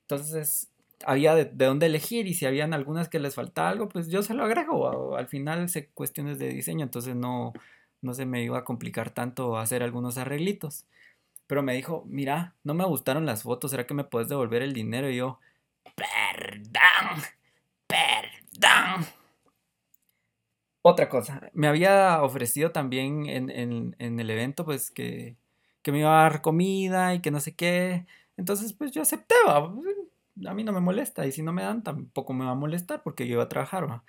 Entonces, 0.08 0.72
había 1.06 1.36
de, 1.36 1.46
dónde 1.46 1.88
elegir 1.88 2.28
y 2.28 2.36
si 2.36 2.46
habían 2.46 2.74
algunas 2.74 3.10
que 3.10 3.20
les 3.20 3.36
faltaba 3.36 3.70
algo, 3.70 3.90
pues 3.90 4.08
yo 4.10 4.22
se 4.24 4.34
lo 4.34 4.44
agrego. 4.44 5.18
Al 5.18 5.28
final, 5.28 5.68
se 5.70 5.90
cuestiones 5.90 6.40
de 6.40 6.50
diseño, 6.50 6.84
entonces 6.84 7.16
no, 7.16 7.54
no 8.02 8.14
se 8.14 8.26
me 8.26 8.44
iba 8.44 8.60
a 8.60 8.64
complicar 8.64 9.10
tanto 9.10 9.58
hacer 9.58 9.84
algunos 9.84 10.18
arreglitos. 10.18 10.86
Pero 11.48 11.64
me 11.64 11.74
dijo, 11.76 12.04
mira, 12.08 12.56
no 12.64 12.74
me 12.74 12.86
gustaron 12.86 13.26
las 13.26 13.44
fotos, 13.44 13.72
¿será 13.72 13.86
que 13.88 13.94
me 13.94 14.04
puedes 14.04 14.30
devolver 14.30 14.62
el 14.62 14.74
dinero? 14.74 15.10
Y 15.10 15.18
yo, 15.18 15.40
perdón, 15.96 17.24
perdón. 17.88 19.06
Otra 20.82 21.10
cosa, 21.10 21.50
me 21.54 21.68
había 21.68 22.22
ofrecido 22.22 22.72
también 22.72 23.28
en, 23.28 23.50
en, 23.98 24.20
el 24.20 24.30
evento, 24.30 24.66
pues 24.66 24.92
que, 24.92 25.36
que, 25.82 25.92
me 25.92 26.00
iba 26.00 26.20
a 26.20 26.30
dar 26.30 26.42
comida 26.42 27.16
y 27.16 27.22
que 27.22 27.32
no 27.32 27.40
sé 27.40 27.56
qué. 27.56 28.06
Entonces, 28.38 28.74
pues 28.74 28.92
yo 28.92 29.02
acepté, 29.02 29.36
a 29.48 30.54
mí 30.54 30.64
no 30.64 30.74
me 30.74 30.80
molesta. 30.82 31.26
Y 31.26 31.32
si 31.32 31.42
no 31.42 31.54
me 31.54 31.64
dan, 31.64 31.84
tampoco 31.84 32.34
me 32.34 32.46
va 32.46 32.52
a 32.52 32.56
molestar 32.56 33.04
porque 33.04 33.28
yo 33.28 33.34
iba 33.36 33.44
a 33.44 33.50
trabajar, 33.50 33.90
¿va? 33.90 34.04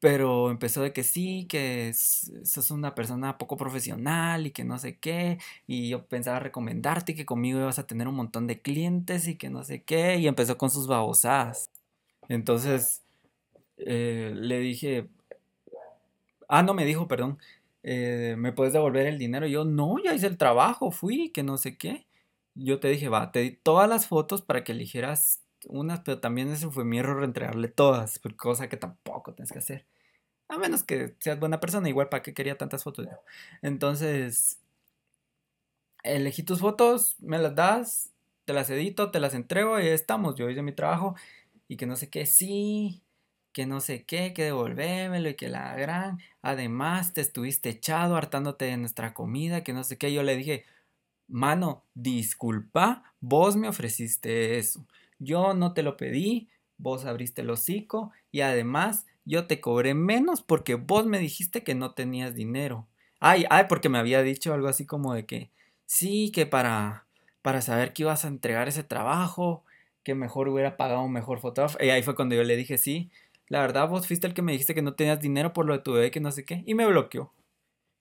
pero 0.00 0.50
empezó 0.50 0.82
de 0.82 0.92
que 0.92 1.04
sí, 1.04 1.46
que 1.48 1.92
sos 1.94 2.70
una 2.70 2.94
persona 2.94 3.36
poco 3.38 3.56
profesional 3.58 4.46
y 4.46 4.50
que 4.50 4.64
no 4.64 4.78
sé 4.78 4.98
qué, 4.98 5.38
y 5.66 5.90
yo 5.90 6.06
pensaba 6.06 6.40
recomendarte 6.40 7.12
y 7.12 7.14
que 7.14 7.26
conmigo 7.26 7.60
ibas 7.60 7.78
a 7.78 7.86
tener 7.86 8.08
un 8.08 8.14
montón 8.16 8.46
de 8.46 8.60
clientes 8.62 9.28
y 9.28 9.36
que 9.36 9.50
no 9.50 9.62
sé 9.62 9.82
qué, 9.84 10.16
y 10.16 10.26
empezó 10.26 10.56
con 10.58 10.70
sus 10.70 10.86
babosadas. 10.86 11.70
Entonces 12.28 13.02
eh, 13.78 14.32
le 14.36 14.60
dije, 14.60 15.08
ah, 16.48 16.62
no 16.62 16.74
me 16.74 16.84
dijo, 16.84 17.08
perdón, 17.08 17.38
eh, 17.82 18.34
¿me 18.38 18.52
puedes 18.52 18.72
devolver 18.72 19.06
el 19.06 19.18
dinero? 19.18 19.46
Y 19.46 19.52
yo, 19.52 19.64
no, 19.64 19.96
ya 20.02 20.14
hice 20.14 20.26
el 20.26 20.38
trabajo, 20.38 20.90
fui, 20.90 21.30
que 21.30 21.42
no 21.42 21.56
sé 21.58 21.76
qué. 21.76 22.06
Yo 22.54 22.80
te 22.80 22.88
dije, 22.88 23.08
va, 23.08 23.32
te 23.32 23.40
di 23.40 23.52
todas 23.52 23.88
las 23.88 24.06
fotos 24.06 24.42
para 24.42 24.64
que 24.64 24.72
eligieras 24.72 25.42
unas, 25.66 26.00
pero 26.00 26.20
también 26.20 26.48
ese 26.50 26.70
fue 26.70 26.84
mi 26.84 26.98
error 26.98 27.22
entregarle 27.24 27.68
todas, 27.68 28.20
cosa 28.36 28.68
que 28.68 28.76
tampoco 28.76 29.34
tienes 29.34 29.52
que 29.52 29.58
hacer. 29.58 29.86
A 30.48 30.58
menos 30.58 30.82
que 30.84 31.16
seas 31.20 31.40
buena 31.40 31.60
persona, 31.60 31.88
igual 31.88 32.08
para 32.08 32.22
qué 32.22 32.34
quería 32.34 32.58
tantas 32.58 32.84
fotos 32.84 33.08
Entonces, 33.62 34.60
elegí 36.02 36.42
tus 36.42 36.60
fotos, 36.60 37.16
me 37.20 37.38
las 37.38 37.54
das, 37.54 38.10
te 38.44 38.52
las 38.52 38.70
edito, 38.70 39.10
te 39.10 39.20
las 39.20 39.34
entrego 39.34 39.80
y 39.80 39.88
estamos. 39.88 40.36
Yo 40.36 40.48
hice 40.50 40.62
mi 40.62 40.72
trabajo 40.72 41.14
y 41.68 41.76
que 41.76 41.86
no 41.86 41.96
sé 41.96 42.10
qué, 42.10 42.26
sí, 42.26 43.02
que 43.52 43.66
no 43.66 43.80
sé 43.80 44.04
qué, 44.04 44.32
que 44.34 44.44
devolvémelo 44.44 45.28
y 45.30 45.34
que 45.36 45.48
la 45.48 45.74
gran. 45.76 46.20
Además, 46.42 47.12
te 47.14 47.20
estuviste 47.20 47.70
echado 47.70 48.16
hartándote 48.16 48.66
de 48.66 48.76
nuestra 48.76 49.14
comida, 49.14 49.64
que 49.64 49.72
no 49.72 49.84
sé 49.84 49.98
qué. 49.98 50.12
Yo 50.12 50.22
le 50.22 50.36
dije, 50.36 50.64
mano, 51.30 51.84
disculpa, 51.94 53.14
vos 53.20 53.56
me 53.56 53.68
ofreciste 53.68 54.58
eso. 54.58 54.86
Yo 55.18 55.54
no 55.54 55.72
te 55.72 55.82
lo 55.82 55.96
pedí, 55.96 56.48
vos 56.76 57.04
abriste 57.04 57.42
el 57.42 57.50
hocico 57.50 58.10
y 58.30 58.40
además 58.40 59.06
yo 59.24 59.46
te 59.46 59.60
cobré 59.60 59.94
menos 59.94 60.42
porque 60.42 60.74
vos 60.74 61.06
me 61.06 61.18
dijiste 61.18 61.62
que 61.62 61.74
no 61.74 61.92
tenías 61.92 62.34
dinero. 62.34 62.88
Ay, 63.20 63.44
ay, 63.50 63.66
porque 63.68 63.88
me 63.88 63.98
había 63.98 64.22
dicho 64.22 64.52
algo 64.54 64.68
así 64.68 64.86
como 64.86 65.14
de 65.14 65.26
que 65.26 65.50
sí, 65.86 66.32
que 66.32 66.46
para, 66.46 67.06
para 67.42 67.60
saber 67.60 67.92
que 67.92 68.02
ibas 68.02 68.24
a 68.24 68.28
entregar 68.28 68.68
ese 68.68 68.82
trabajo, 68.82 69.64
que 70.02 70.14
mejor 70.14 70.48
hubiera 70.48 70.76
pagado 70.76 71.02
un 71.02 71.12
mejor 71.12 71.40
fotógrafo. 71.40 71.78
Y 71.80 71.90
ahí 71.90 72.02
fue 72.02 72.14
cuando 72.14 72.34
yo 72.34 72.44
le 72.44 72.56
dije, 72.56 72.78
sí, 72.78 73.10
la 73.48 73.60
verdad 73.60 73.88
vos 73.88 74.06
fuiste 74.06 74.26
el 74.26 74.34
que 74.34 74.42
me 74.42 74.52
dijiste 74.52 74.74
que 74.74 74.82
no 74.82 74.94
tenías 74.94 75.20
dinero 75.20 75.52
por 75.52 75.66
lo 75.66 75.74
de 75.74 75.82
tu 75.82 75.92
bebé, 75.92 76.10
que 76.10 76.20
no 76.20 76.30
sé 76.30 76.44
qué, 76.44 76.62
y 76.66 76.74
me 76.74 76.86
bloqueó. 76.86 77.32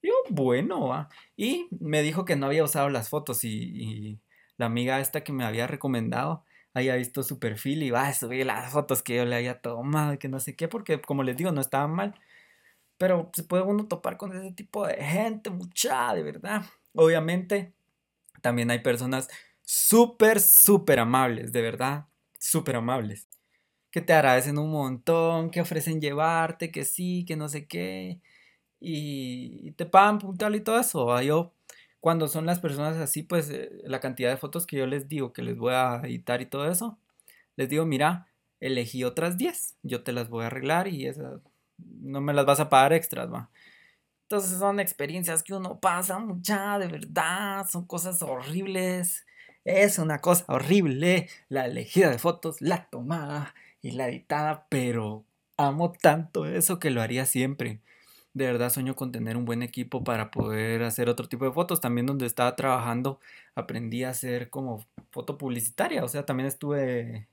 Yo, 0.02 0.14
bueno, 0.30 1.10
y 1.36 1.68
me 1.80 2.02
dijo 2.02 2.24
que 2.26 2.36
no 2.38 2.46
había 2.46 2.64
usado 2.64 2.90
las 2.90 3.10
fotos 3.10 3.44
y, 3.44 3.50
y 3.50 4.20
la 4.58 4.68
amiga 4.68 5.00
esta 5.02 5.24
que 5.24 5.34
me 5.34 5.44
había 5.44 5.68
recomendado 5.68 6.46
haya 6.74 6.96
visto 6.96 7.22
su 7.24 7.40
perfil 7.40 7.84
y 7.84 7.90
va 7.92 8.08
a 8.08 8.14
subir 8.14 8.46
las 8.46 8.72
fotos 8.72 9.04
que 9.04 9.16
yo 9.18 9.26
le 9.26 9.36
haya 9.36 9.60
tomado 9.62 10.14
y 10.14 10.18
que 10.18 10.30
no 10.30 10.40
sé 10.40 10.56
qué, 10.56 10.68
porque 10.70 11.02
como 11.02 11.24
les 11.24 11.36
digo, 11.36 11.52
no 11.52 11.60
estaban 11.62 11.92
mal. 11.92 12.16
Pero 12.98 13.32
se 13.34 13.44
puede 13.44 13.64
uno 13.64 13.88
topar 13.88 14.18
con 14.18 14.36
ese 14.36 14.54
tipo 14.54 14.88
de 14.88 14.96
gente, 15.04 15.50
mucha, 15.52 16.14
de 16.16 16.24
verdad. 16.24 16.64
Obviamente, 16.96 17.74
también 18.42 18.72
hay 18.72 18.80
personas 18.80 19.30
súper, 19.62 20.40
súper 20.40 21.00
amables, 21.00 21.52
de 21.52 21.62
verdad, 21.62 22.08
súper 22.40 22.78
amables. 22.78 23.28
Que 23.92 24.02
te 24.02 24.14
agradecen 24.14 24.58
un 24.60 24.72
montón, 24.72 25.50
que 25.52 25.62
ofrecen 25.62 26.02
llevarte, 26.02 26.72
que 26.72 26.86
sí, 26.86 27.26
que 27.28 27.36
no 27.38 27.50
sé 27.50 27.68
qué. 27.68 28.22
Y, 28.80 29.72
te 29.74 29.86
pagan 29.86 30.20
puntual 30.20 30.56
y 30.56 30.62
todo 30.62 30.80
eso. 30.80 31.22
Yo 31.22 31.54
cuando 32.00 32.28
son 32.28 32.46
las 32.46 32.60
personas 32.60 32.98
así, 32.98 33.24
pues 33.24 33.50
eh, 33.50 33.70
la 33.84 34.00
cantidad 34.00 34.30
de 34.30 34.38
fotos 34.38 34.66
que 34.66 34.78
yo 34.78 34.88
les 34.88 35.10
digo 35.10 35.34
que 35.34 35.42
les 35.42 35.58
voy 35.58 35.74
a 35.74 36.02
editar 36.06 36.42
y 36.42 36.46
todo 36.46 36.70
eso, 36.70 36.98
les 37.58 37.70
digo, 37.70 37.86
mira, 37.86 38.28
elegí 38.60 39.04
otras 39.04 39.38
10, 39.38 39.76
yo 39.84 40.04
te 40.04 40.14
las 40.14 40.30
voy 40.30 40.44
a 40.44 40.48
arreglar 40.48 40.88
y 40.88 41.08
esas 41.08 41.42
no 41.78 42.22
me 42.22 42.34
las 42.34 42.46
vas 42.46 42.60
a 42.60 42.70
pagar 42.70 42.94
extras, 42.94 43.32
va. 43.32 43.50
Entonces 44.24 44.60
son 44.60 44.80
experiencias 44.80 45.44
que 45.44 45.54
uno 45.54 45.80
pasa 45.80 46.20
mucha, 46.20 46.80
de 46.80 46.88
verdad, 46.88 47.68
son 47.70 47.86
cosas 47.86 48.22
horribles. 48.22 49.26
Es 49.66 50.00
una 50.00 50.20
cosa 50.20 50.46
horrible 50.48 51.30
la 51.50 51.66
elegida 51.66 52.10
de 52.10 52.20
fotos, 52.20 52.62
la 52.62 52.86
tomada 52.90 53.56
y 53.82 53.92
la 53.92 54.08
editada, 54.08 54.68
pero 54.70 55.26
amo 55.58 55.92
tanto 55.92 56.46
eso 56.46 56.80
que 56.80 56.92
lo 56.92 57.02
haría 57.02 57.26
siempre 57.26 57.82
de 58.40 58.52
verdad 58.52 58.72
sueño 58.72 58.96
con 58.96 59.12
tener 59.12 59.38
un 59.38 59.46
buen 59.46 59.64
equipo 59.64 60.04
para 60.04 60.32
poder 60.32 60.84
hacer 60.84 61.10
otro 61.10 61.28
tipo 61.30 61.46
de 61.46 61.52
fotos. 61.52 61.82
También 61.82 62.08
donde 62.08 62.26
estaba 62.26 62.56
trabajando 62.56 63.20
aprendí 63.56 64.04
a 64.04 64.10
hacer 64.10 64.50
como 64.50 64.86
foto 65.12 65.38
publicitaria. 65.38 66.04
O 66.04 66.08
sea, 66.08 66.26
también 66.26 66.48
estuve 66.48 67.28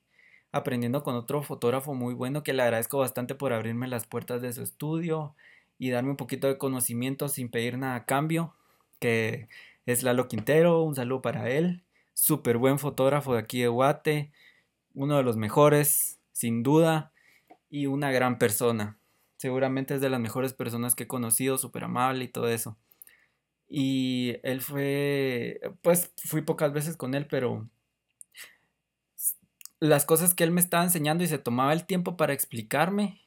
aprendiendo 0.53 1.03
con 1.03 1.15
otro 1.15 1.43
fotógrafo 1.43 1.95
muy 1.95 2.15
bueno 2.15 2.43
que 2.43 2.53
le 2.53 2.63
agradezco 2.63 2.99
bastante 2.99 3.35
por 3.35 3.53
abrirme 3.53 3.89
las 3.89 4.07
puertas 4.07 4.43
de 4.43 4.53
su 4.53 4.63
estudio 4.63 5.35
y 5.79 5.91
darme 5.91 6.11
un 6.11 6.17
poquito 6.17 6.47
de 6.49 6.59
conocimiento 6.59 7.29
sin 7.29 7.51
pedir 7.51 7.79
nada 7.79 7.97
a 7.97 8.05
cambio, 8.07 8.55
que 9.01 9.49
es 9.87 10.03
Lalo 10.03 10.29
Quintero, 10.29 10.83
un 10.83 10.95
saludo 10.95 11.23
para 11.23 11.51
él, 11.51 11.83
súper 12.15 12.59
buen 12.59 12.79
fotógrafo 12.79 13.35
de 13.35 13.41
aquí 13.41 13.61
de 13.61 13.69
Guate, 13.69 14.33
uno 14.95 15.17
de 15.19 15.23
los 15.23 15.37
mejores, 15.37 16.19
sin 16.33 16.63
duda, 16.63 17.13
y 17.69 17.87
una 17.87 18.11
gran 18.11 18.39
persona. 18.39 18.99
Seguramente 19.37 19.95
es 19.95 20.01
de 20.01 20.11
las 20.11 20.21
mejores 20.21 20.53
personas 20.55 20.95
que 20.95 21.05
he 21.05 21.07
conocido, 21.09 21.59
súper 21.59 21.85
amable 21.85 22.25
y 22.25 22.29
todo 22.29 22.49
eso. 22.49 22.77
Y 23.69 24.37
él 24.43 24.61
fue, 24.61 25.61
pues 25.83 26.13
fui 26.25 26.43
pocas 26.43 26.73
veces 26.73 26.97
con 26.97 27.15
él, 27.15 27.27
pero 27.27 27.69
las 29.81 30.05
cosas 30.05 30.35
que 30.35 30.45
él 30.45 30.53
me 30.53 30.61
estaba 30.61 30.85
enseñando 30.85 31.25
y 31.25 31.27
se 31.27 31.39
tomaba 31.39 31.73
el 31.73 31.85
tiempo 31.87 32.17
para 32.17 32.33
explicarme, 32.33 33.21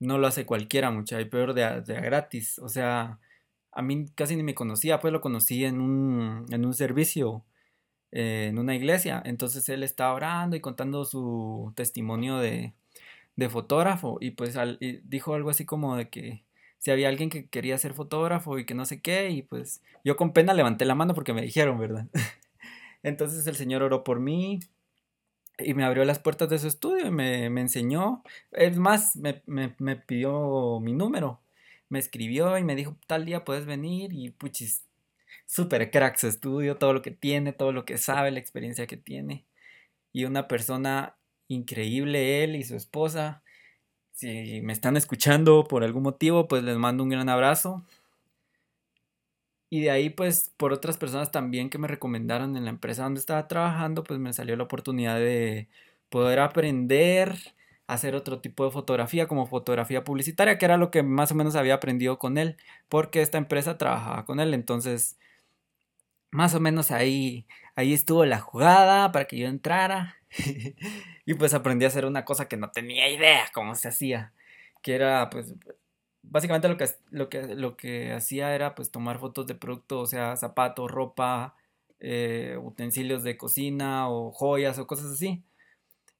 no 0.00 0.18
lo 0.18 0.26
hace 0.26 0.46
cualquiera, 0.46 0.90
mucha, 0.90 1.20
y 1.20 1.24
peor 1.26 1.54
de, 1.54 1.80
de 1.82 1.94
gratis. 2.00 2.58
O 2.58 2.68
sea, 2.68 3.20
a 3.72 3.82
mí 3.82 4.06
casi 4.14 4.36
ni 4.36 4.42
me 4.42 4.54
conocía, 4.54 5.00
pues 5.00 5.12
lo 5.12 5.20
conocí 5.20 5.64
en 5.64 5.80
un, 5.80 6.46
en 6.50 6.64
un 6.64 6.74
servicio, 6.74 7.44
eh, 8.12 8.48
en 8.50 8.58
una 8.58 8.74
iglesia. 8.76 9.22
Entonces 9.24 9.68
él 9.68 9.82
estaba 9.82 10.14
orando 10.14 10.56
y 10.56 10.60
contando 10.60 11.04
su 11.04 11.72
testimonio 11.76 12.38
de, 12.38 12.74
de 13.36 13.48
fotógrafo 13.48 14.18
y 14.20 14.32
pues 14.32 14.56
dijo 15.04 15.34
algo 15.34 15.50
así 15.50 15.64
como 15.64 15.96
de 15.96 16.08
que 16.08 16.44
si 16.78 16.90
había 16.90 17.08
alguien 17.08 17.30
que 17.30 17.48
quería 17.48 17.78
ser 17.78 17.94
fotógrafo 17.94 18.58
y 18.58 18.66
que 18.66 18.74
no 18.74 18.84
sé 18.84 19.00
qué 19.00 19.30
y 19.30 19.42
pues 19.42 19.82
yo 20.04 20.16
con 20.16 20.32
pena 20.32 20.52
levanté 20.54 20.84
la 20.84 20.94
mano 20.94 21.14
porque 21.14 21.32
me 21.32 21.42
dijeron, 21.42 21.78
¿verdad? 21.78 22.08
Entonces 23.02 23.46
el 23.46 23.56
Señor 23.56 23.82
oró 23.82 24.04
por 24.04 24.20
mí 24.20 24.60
y 25.58 25.74
me 25.74 25.84
abrió 25.84 26.04
las 26.04 26.18
puertas 26.18 26.48
de 26.48 26.58
su 26.58 26.66
estudio 26.66 27.06
y 27.06 27.10
me, 27.10 27.46
enseñó. 27.46 28.22
Es 28.52 28.78
más, 28.78 29.16
me, 29.16 29.42
me, 29.46 29.96
pidió 29.96 30.80
mi 30.80 30.92
número. 30.92 31.40
Me 31.88 31.98
escribió 31.98 32.58
y 32.58 32.64
me 32.64 32.74
dijo, 32.74 32.96
tal 33.06 33.26
día 33.26 33.44
puedes 33.44 33.66
venir 33.66 34.12
y 34.12 34.30
puchis, 34.30 34.84
súper 35.46 35.90
crack 35.90 36.16
su 36.16 36.26
estudio, 36.28 36.78
todo 36.78 36.94
lo 36.94 37.02
que 37.02 37.10
tiene, 37.10 37.52
todo 37.52 37.72
lo 37.72 37.84
que 37.84 37.98
sabe, 37.98 38.30
la 38.30 38.38
experiencia 38.38 38.86
que 38.86 38.96
tiene. 38.96 39.46
Y 40.12 40.24
una 40.24 40.48
persona 40.48 41.16
increíble 41.54 42.44
él 42.44 42.56
y 42.56 42.64
su 42.64 42.76
esposa. 42.76 43.42
Si 44.12 44.60
me 44.62 44.72
están 44.72 44.96
escuchando 44.96 45.64
por 45.64 45.84
algún 45.84 46.04
motivo, 46.04 46.48
pues 46.48 46.62
les 46.64 46.76
mando 46.76 47.02
un 47.04 47.10
gran 47.10 47.28
abrazo. 47.28 47.84
Y 49.70 49.80
de 49.80 49.90
ahí, 49.90 50.10
pues, 50.10 50.52
por 50.58 50.72
otras 50.74 50.98
personas 50.98 51.32
también 51.32 51.70
que 51.70 51.78
me 51.78 51.88
recomendaron 51.88 52.56
en 52.58 52.64
la 52.64 52.70
empresa 52.70 53.04
donde 53.04 53.20
estaba 53.20 53.48
trabajando, 53.48 54.04
pues 54.04 54.20
me 54.20 54.34
salió 54.34 54.54
la 54.54 54.64
oportunidad 54.64 55.16
de 55.16 55.68
poder 56.10 56.40
aprender 56.40 57.34
a 57.86 57.94
hacer 57.94 58.14
otro 58.14 58.40
tipo 58.40 58.66
de 58.66 58.70
fotografía, 58.70 59.26
como 59.26 59.46
fotografía 59.46 60.04
publicitaria, 60.04 60.58
que 60.58 60.66
era 60.66 60.76
lo 60.76 60.90
que 60.90 61.02
más 61.02 61.32
o 61.32 61.34
menos 61.34 61.56
había 61.56 61.74
aprendido 61.74 62.18
con 62.18 62.36
él, 62.36 62.58
porque 62.90 63.22
esta 63.22 63.38
empresa 63.38 63.78
trabajaba 63.78 64.26
con 64.26 64.40
él. 64.40 64.52
Entonces, 64.52 65.16
más 66.30 66.54
o 66.54 66.60
menos 66.60 66.90
ahí, 66.90 67.46
ahí 67.76 67.92
estuvo 67.92 68.24
la 68.26 68.40
jugada 68.40 69.12
para 69.12 69.26
que 69.26 69.38
yo 69.38 69.46
entrara. 69.48 70.16
y 71.26 71.34
pues 71.34 71.54
aprendí 71.54 71.84
a 71.84 71.88
hacer 71.88 72.06
una 72.06 72.24
cosa 72.24 72.48
que 72.48 72.56
no 72.56 72.70
tenía 72.70 73.08
idea 73.08 73.48
cómo 73.52 73.74
se 73.74 73.88
hacía, 73.88 74.32
que 74.82 74.94
era 74.94 75.30
pues 75.30 75.54
básicamente 76.22 76.68
lo 76.68 76.76
que, 76.76 76.88
lo 77.10 77.28
que, 77.28 77.54
lo 77.54 77.76
que 77.76 78.12
hacía 78.12 78.54
era 78.54 78.74
pues 78.74 78.90
tomar 78.90 79.18
fotos 79.18 79.46
de 79.46 79.54
productos, 79.54 80.00
o 80.02 80.06
sea, 80.06 80.36
zapatos, 80.36 80.90
ropa, 80.90 81.56
eh, 82.00 82.58
utensilios 82.62 83.22
de 83.22 83.36
cocina 83.36 84.08
o 84.08 84.32
joyas 84.32 84.78
o 84.78 84.86
cosas 84.86 85.12
así. 85.12 85.42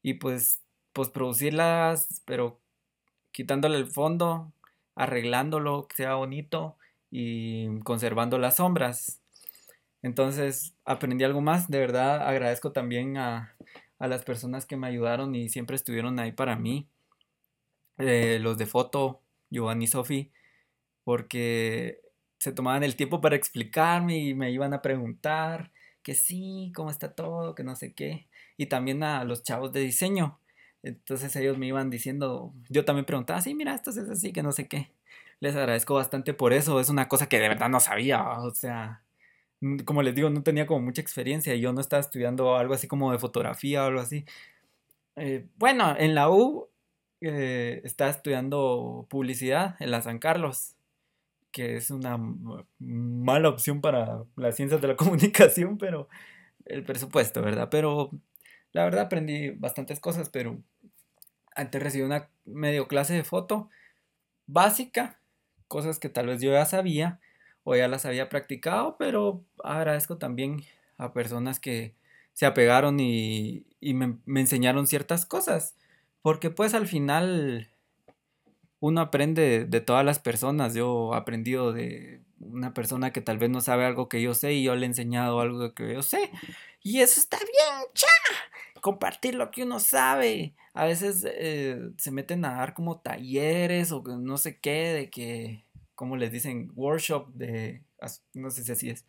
Y 0.03 0.15
pues, 0.15 0.63
pues 0.93 1.09
producirlas, 1.11 2.23
pero 2.27 2.61
quitándole 3.33 3.79
el 3.79 3.87
fondo, 3.89 4.53
arreglándolo, 4.97 5.89
que 5.89 5.97
sea 5.97 6.15
bonito 6.15 6.77
y 7.11 7.81
conservando 7.81 8.39
las 8.39 8.57
sombras. 8.57 9.21
Entonces 10.03 10.75
aprendí 10.85 11.25
algo 11.25 11.41
más, 11.41 11.71
de 11.71 11.79
verdad 11.79 12.27
agradezco 12.29 12.73
también 12.73 13.17
a, 13.19 13.55
a 14.03 14.09
las 14.09 14.25
personas 14.25 14.67
que 14.67 14.77
me 14.77 14.89
ayudaron 14.89 15.33
y 15.37 15.49
siempre 15.49 15.77
estuvieron 15.77 16.19
ahí 16.19 16.33
para 16.33 16.57
mí. 16.57 16.89
Eh, 17.99 18.41
los 18.41 18.59
de 18.59 18.67
foto, 18.67 19.23
Giovanni 19.49 19.85
y 19.85 19.87
Sofi, 19.87 20.33
porque 21.05 22.01
se 22.39 22.51
tomaban 22.51 22.83
el 22.83 22.97
tiempo 22.97 23.21
para 23.21 23.37
explicarme 23.37 24.19
y 24.19 24.35
me 24.35 24.51
iban 24.51 24.75
a 24.75 24.83
preguntar 24.83 25.71
que 26.03 26.17
sí, 26.17 26.73
cómo 26.75 26.91
está 26.91 27.15
todo, 27.15 27.55
que 27.55 27.63
no 27.63 27.77
sé 27.77 27.95
qué. 27.95 28.27
Y 28.57 28.67
también 28.67 29.05
a 29.05 29.23
los 29.23 29.45
chavos 29.45 29.73
de 29.73 29.79
diseño. 29.79 30.41
Entonces 30.83 31.37
ellos 31.37 31.57
me 31.57 31.69
iban 31.69 31.89
diciendo, 31.89 32.53
yo 32.71 32.85
también 32.85 33.05
preguntaba, 33.05 33.41
sí, 33.41 33.55
mira, 33.55 33.73
esto 33.73 33.91
es 33.91 33.99
así, 33.99 34.33
que 34.33 34.43
no 34.43 34.51
sé 34.51 34.67
qué. 34.67 34.91
Les 35.39 35.55
agradezco 35.55 35.95
bastante 35.95 36.35
por 36.35 36.53
eso, 36.53 36.81
es 36.81 36.89
una 36.89 37.07
cosa 37.07 37.29
que 37.29 37.39
de 37.39 37.49
verdad 37.49 37.69
no 37.69 37.79
sabía, 37.79 38.33
o 38.41 38.51
sea, 38.53 39.05
como 39.85 40.03
les 40.03 40.15
digo, 40.15 40.31
no 40.31 40.43
tenía 40.43 40.67
como 40.67 40.81
mucha 40.81 41.01
experiencia. 41.01 41.55
Yo 41.55 41.73
no 41.73 41.81
estaba 41.81 42.01
estudiando 42.01 42.57
algo 42.57 42.75
así 42.75 42.89
como 42.89 43.13
de 43.13 43.19
fotografía 43.19 43.85
o 43.85 43.87
algo 43.87 44.01
así. 44.01 44.25
Eh, 45.17 45.47
bueno, 45.57 45.95
en 45.99 46.15
la 46.15 46.31
U 46.31 46.69
eh, 47.21 47.81
estaba 47.85 48.11
estudiando 48.11 49.07
publicidad 49.09 49.77
en 49.81 49.91
la 49.91 50.03
San 50.03 50.19
Carlos, 50.19 50.75
que 51.53 51.77
es 51.77 51.91
una 51.91 52.19
mala 52.79 53.49
opción 53.51 53.81
para 53.81 54.25
las 54.37 54.57
ciencias 54.57 54.81
de 54.81 54.89
la 54.89 54.97
comunicación, 54.97 55.79
pero 55.79 56.09
el 56.65 56.85
presupuesto, 56.85 57.43
¿verdad? 57.43 57.69
Pero 57.71 58.11
la 58.73 58.85
verdad 58.85 59.03
aprendí 59.03 59.51
bastantes 59.51 60.01
cosas, 60.01 60.29
pero 60.31 60.59
antes 61.55 61.83
recibí 61.83 62.05
una 62.05 62.29
medio 62.45 62.89
clase 62.89 63.15
de 63.15 63.25
foto 63.25 63.69
básica, 64.47 65.19
cosas 65.69 65.99
que 65.99 66.09
tal 66.09 66.27
vez 66.27 66.41
yo 66.41 66.53
ya 66.53 66.65
sabía 66.65 67.21
o 67.65 67.77
ya 67.77 67.89
las 67.89 68.07
había 68.07 68.29
practicado, 68.29 68.97
pero 68.99 69.45
agradezco 69.63 70.19
también 70.19 70.65
a 70.99 71.13
personas 71.13 71.61
que 71.61 71.95
se 72.33 72.47
apegaron 72.47 72.99
y, 73.01 73.67
me, 73.81 74.19
enseñaron 74.41 74.87
ciertas 74.87 75.27
cosas, 75.27 75.77
porque 76.23 76.51
pues 76.51 76.75
al 76.75 76.87
final 76.87 77.69
uno 78.81 79.01
aprende 79.01 79.65
de, 79.65 79.81
todas 79.81 80.05
las 80.05 80.19
personas, 80.19 80.75
yo 80.75 81.13
he 81.15 81.17
aprendido 81.17 81.73
de 81.73 82.23
una 82.41 82.75
persona 82.75 83.13
que 83.13 83.21
tal 83.21 83.39
vez 83.39 83.51
no 83.51 83.61
sabe 83.61 83.85
algo 83.85 84.09
que 84.09 84.21
yo 84.21 84.35
sé 84.35 84.55
y 84.55 84.65
yo 84.65 84.75
le 84.75 84.87
he 84.87 84.89
enseñado 84.89 85.41
algo 85.41 85.75
que 85.75 85.93
yo 85.95 86.03
sé, 86.03 86.31
y 86.83 87.01
eso 87.01 87.21
está 87.21 87.39
bien, 87.39 87.87
cha, 87.95 88.09
compartir 88.83 89.37
lo 89.37 89.51
que 89.51 89.63
uno 89.63 89.79
sabe. 89.81 90.55
A 90.75 90.85
veces 90.85 91.25
eh, 91.27 91.91
se 91.97 92.11
meten 92.11 92.45
a 92.45 92.57
dar 92.57 92.75
como 92.75 93.01
talleres 93.01 93.93
o 93.93 94.03
no 94.03 94.37
sé 94.39 94.59
qué, 94.59 94.93
de 94.93 95.11
que 95.11 95.62
como 95.95 96.17
les 96.17 96.33
dicen? 96.33 96.71
Workshop 96.75 97.29
de, 97.35 97.83
no 98.35 98.51
sé 98.51 98.65
si 98.65 98.73
así 98.73 98.91
es, 98.91 99.07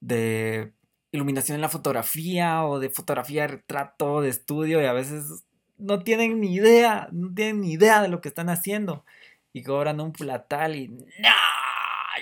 de 0.00 0.72
iluminación 1.12 1.56
en 1.56 1.60
la 1.60 1.68
fotografía 1.68 2.64
o 2.64 2.78
de 2.78 2.90
fotografía 2.90 3.42
de 3.42 3.48
retrato, 3.48 4.20
de 4.20 4.30
estudio 4.30 4.80
y 4.80 4.86
a 4.86 4.92
veces 4.92 5.44
no 5.78 6.02
tienen 6.02 6.40
ni 6.40 6.54
idea, 6.54 7.08
no 7.12 7.32
tienen 7.34 7.60
ni 7.60 7.72
idea 7.72 8.02
de 8.02 8.08
lo 8.08 8.20
que 8.20 8.28
están 8.28 8.48
haciendo 8.48 9.04
y 9.52 9.62
cobran 9.62 10.00
un 10.00 10.12
platal 10.12 10.76
y 10.76 10.88
no, 10.88 11.30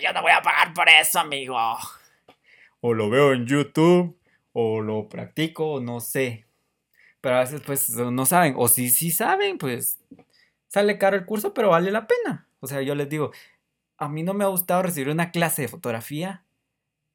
yo 0.03 0.13
no 0.13 0.23
voy 0.23 0.33
a 0.33 0.43
pagar 0.43 0.75
por 0.75 0.89
eso, 0.89 1.21
amigo. 1.21 1.57
O 2.81 2.95
lo 2.95 3.11
veo 3.11 3.33
en 3.33 3.47
YouTube 3.47 4.19
o 4.53 4.81
lo 4.81 5.09
practico, 5.09 5.81
no 5.81 6.01
sé. 6.01 6.47
Pero 7.21 7.37
a 7.37 7.41
veces 7.41 7.61
pues 7.65 7.91
no 7.91 8.27
saben, 8.27 8.55
o 8.57 8.67
si 8.69 8.91
sí 8.91 9.11
saben, 9.11 9.59
pues 9.59 9.99
sale 10.69 10.99
caro 10.99 11.17
el 11.17 11.27
curso, 11.27 11.53
pero 11.53 11.69
vale 11.71 11.91
la 11.91 12.07
pena. 12.07 12.49
O 12.61 12.67
sea, 12.67 12.83
yo 12.83 12.95
les 12.95 13.09
digo, 13.09 13.33
a 14.01 14.09
mí 14.09 14.23
no 14.25 14.35
me 14.35 14.45
ha 14.45 14.49
gustado 14.49 14.83
recibir 14.83 15.11
una 15.11 15.31
clase 15.31 15.63
de 15.63 15.69
fotografía 15.69 16.45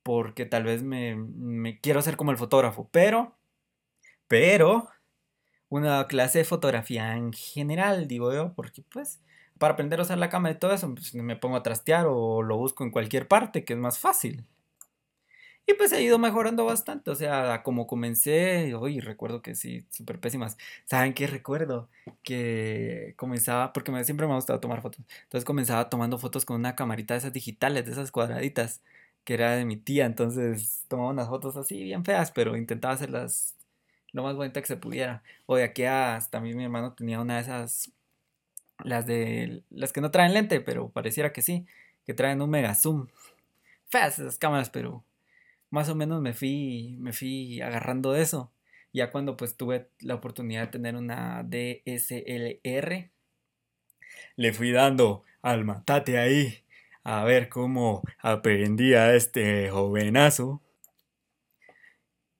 porque 0.03 0.45
tal 0.45 0.63
vez 0.63 0.83
me, 0.83 1.79
quiero 1.81 2.01
ser 2.03 2.15
como 2.15 2.29
el 2.29 2.37
fotógrafo, 2.37 2.87
pero, 2.91 3.35
pero, 4.27 4.87
una 5.69 6.05
clase 6.07 6.39
de 6.39 6.45
fotografía 6.45 7.15
en 7.17 7.33
general, 7.33 8.07
digo 8.07 8.31
yo, 8.33 8.53
porque 8.53 8.83
pues 8.83 9.19
para 9.57 9.73
aprender 9.73 9.99
a 9.99 10.03
usar 10.03 10.19
la 10.19 10.29
cámara 10.29 10.55
y 10.55 10.59
todo 10.59 10.73
eso, 10.73 10.93
pues 10.93 11.15
me 11.15 11.35
pongo 11.35 11.55
a 11.57 11.63
trastear 11.63 12.05
o 12.07 12.43
lo 12.43 12.55
busco 12.57 12.83
en 12.83 12.91
cualquier 12.91 13.27
parte, 13.27 13.65
que 13.65 13.73
es 13.73 13.79
más 13.79 13.97
fácil. 13.97 14.45
Y 15.67 15.73
pues 15.73 15.91
he 15.93 16.03
ido 16.03 16.19
mejorando 16.19 16.63
bastante, 16.65 17.09
o 17.09 17.15
sea, 17.15 17.63
como 17.63 17.87
comencé, 17.87 18.75
hoy 18.75 18.99
recuerdo 18.99 19.41
que 19.41 19.55
sí, 19.55 19.85
súper 19.89 20.19
pésimas. 20.19 20.57
¿Saben 20.85 21.13
qué 21.15 21.25
recuerdo? 21.25 21.89
Que 22.23 23.15
comenzaba, 23.17 23.73
porque 23.73 23.91
siempre 24.03 24.27
me 24.27 24.33
ha 24.33 24.35
gustado 24.35 24.59
tomar 24.59 24.81
fotos, 24.83 25.01
entonces 25.23 25.43
comenzaba 25.43 25.89
tomando 25.89 26.19
fotos 26.19 26.45
con 26.45 26.57
una 26.57 26.75
camarita 26.75 27.15
de 27.15 27.19
esas 27.19 27.33
digitales, 27.33 27.85
de 27.85 27.93
esas 27.93 28.11
cuadraditas, 28.11 28.81
que 29.23 29.33
era 29.33 29.55
de 29.55 29.65
mi 29.65 29.77
tía, 29.77 30.05
entonces 30.05 30.85
tomaba 30.87 31.09
unas 31.09 31.27
fotos 31.29 31.57
así 31.57 31.83
bien 31.83 32.05
feas, 32.05 32.31
pero 32.31 32.55
intentaba 32.57 32.93
hacerlas 32.93 33.55
lo 34.13 34.23
más 34.23 34.35
bonita 34.35 34.61
que 34.61 34.67
se 34.67 34.77
pudiera. 34.77 35.23
O 35.47 35.55
de 35.57 35.63
aquí 35.63 35.83
a, 35.85 36.19
también 36.31 36.57
mi 36.57 36.63
hermano 36.63 36.93
tenía 36.93 37.19
una 37.19 37.35
de 37.37 37.41
esas, 37.41 37.91
las 38.83 39.05
de, 39.07 39.63
las 39.71 39.93
que 39.93 40.01
no 40.01 40.11
traen 40.11 40.33
lente, 40.33 40.61
pero 40.61 40.89
pareciera 40.89 41.33
que 41.33 41.41
sí, 41.41 41.65
que 42.05 42.13
traen 42.13 42.41
un 42.41 42.49
mega 42.51 42.75
zoom. 42.75 43.07
Feas 43.89 44.19
esas 44.19 44.37
cámaras, 44.37 44.69
pero 44.69 45.03
más 45.69 45.89
o 45.89 45.95
menos 45.95 46.21
me 46.21 46.33
fui, 46.33 46.97
me 46.99 47.13
fui 47.13 47.61
agarrando 47.61 48.11
de 48.13 48.21
eso. 48.21 48.51
Ya 48.93 49.11
cuando 49.11 49.35
pues 49.35 49.57
tuve 49.57 49.89
la 49.99 50.15
oportunidad 50.15 50.61
de 50.61 50.67
tener 50.67 50.95
una 50.95 51.43
DSLR, 51.43 53.11
le 54.35 54.53
fui 54.53 54.71
dando 54.71 55.23
al 55.41 55.65
matate 55.65 56.17
ahí 56.17 56.63
a 57.03 57.23
ver 57.23 57.49
cómo 57.49 58.03
aprendía 58.19 59.13
este 59.15 59.69
jovenazo. 59.69 60.61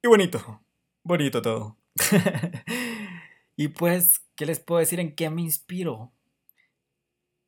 Y 0.02 0.08
bonito, 0.08 0.62
bonito 1.04 1.42
todo. 1.42 1.78
y 3.56 3.70
pues, 3.70 4.26
¿qué 4.36 4.46
les 4.46 4.60
puedo 4.60 4.80
decir 4.80 5.00
en 5.00 5.16
qué 5.16 5.30
me 5.30 5.42
inspiro? 5.42 6.12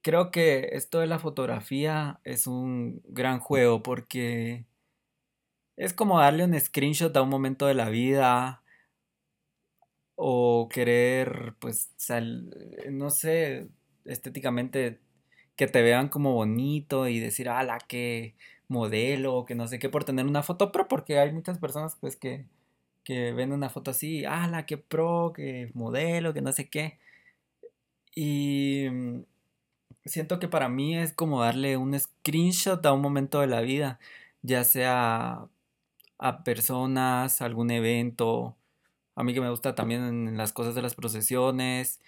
Creo 0.02 0.32
que 0.32 0.70
esto 0.74 1.00
de 1.00 1.08
la 1.08 1.20
fotografía 1.20 2.20
es 2.24 2.48
un 2.48 3.02
gran 3.06 3.40
juego 3.40 3.84
porque 3.84 4.66
es 5.78 5.94
como 5.94 6.20
darle 6.20 6.44
un 6.44 6.60
screenshot 6.60 7.16
a 7.16 7.22
un 7.22 7.30
momento 7.30 7.68
de 7.68 7.76
la 7.76 7.90
vida 7.90 8.64
o 10.16 10.68
querer, 10.72 11.56
pues, 11.60 11.92
no 12.90 13.10
sé, 13.12 13.70
estéticamente 14.06 15.00
que 15.56 15.68
te 15.68 15.82
vean 15.84 16.10
como 16.10 16.34
bonito 16.34 17.08
y 17.08 17.20
decir, 17.20 17.50
ala, 17.50 17.80
qué 17.88 18.36
modelo, 18.68 19.46
que 19.46 19.56
no 19.56 19.68
sé 19.68 19.80
qué, 19.80 19.90
por 19.90 20.04
tener 20.06 20.26
una 20.26 20.44
foto 20.44 20.72
pro, 20.72 20.88
porque 20.88 21.20
hay 21.20 21.32
muchas 21.32 21.60
personas, 21.60 21.96
pues, 22.02 22.16
que, 22.18 22.46
que 23.04 23.34
ven 23.34 23.54
una 23.54 23.70
foto 23.70 23.92
así, 23.92 24.26
ala, 24.26 24.66
qué 24.66 24.78
pro, 24.78 25.34
qué 25.36 25.72
modelo, 25.76 26.34
que 26.34 26.42
no 26.42 26.52
sé 26.54 26.70
qué. 26.70 27.00
Y 28.16 28.88
mm, 28.90 29.24
siento 30.06 30.40
que 30.40 30.48
para 30.48 30.70
mí 30.70 30.98
es 30.98 31.14
como 31.14 31.42
darle 31.42 31.78
un 31.78 32.00
screenshot 32.00 32.86
a 32.86 32.94
un 32.94 33.02
momento 33.02 33.42
de 33.42 33.48
la 33.48 33.62
vida, 33.62 34.00
ya 34.42 34.64
sea 34.64 35.48
a 36.18 36.44
personas, 36.44 37.42
algún 37.42 37.72
evento. 37.72 38.58
A 39.16 39.24
mí 39.24 39.34
que 39.34 39.42
me 39.42 39.50
gusta 39.50 39.76
también 39.76 40.38
las 40.38 40.54
cosas 40.54 40.76
de 40.76 40.82
las 40.82 40.96
procesiones, 40.96 42.00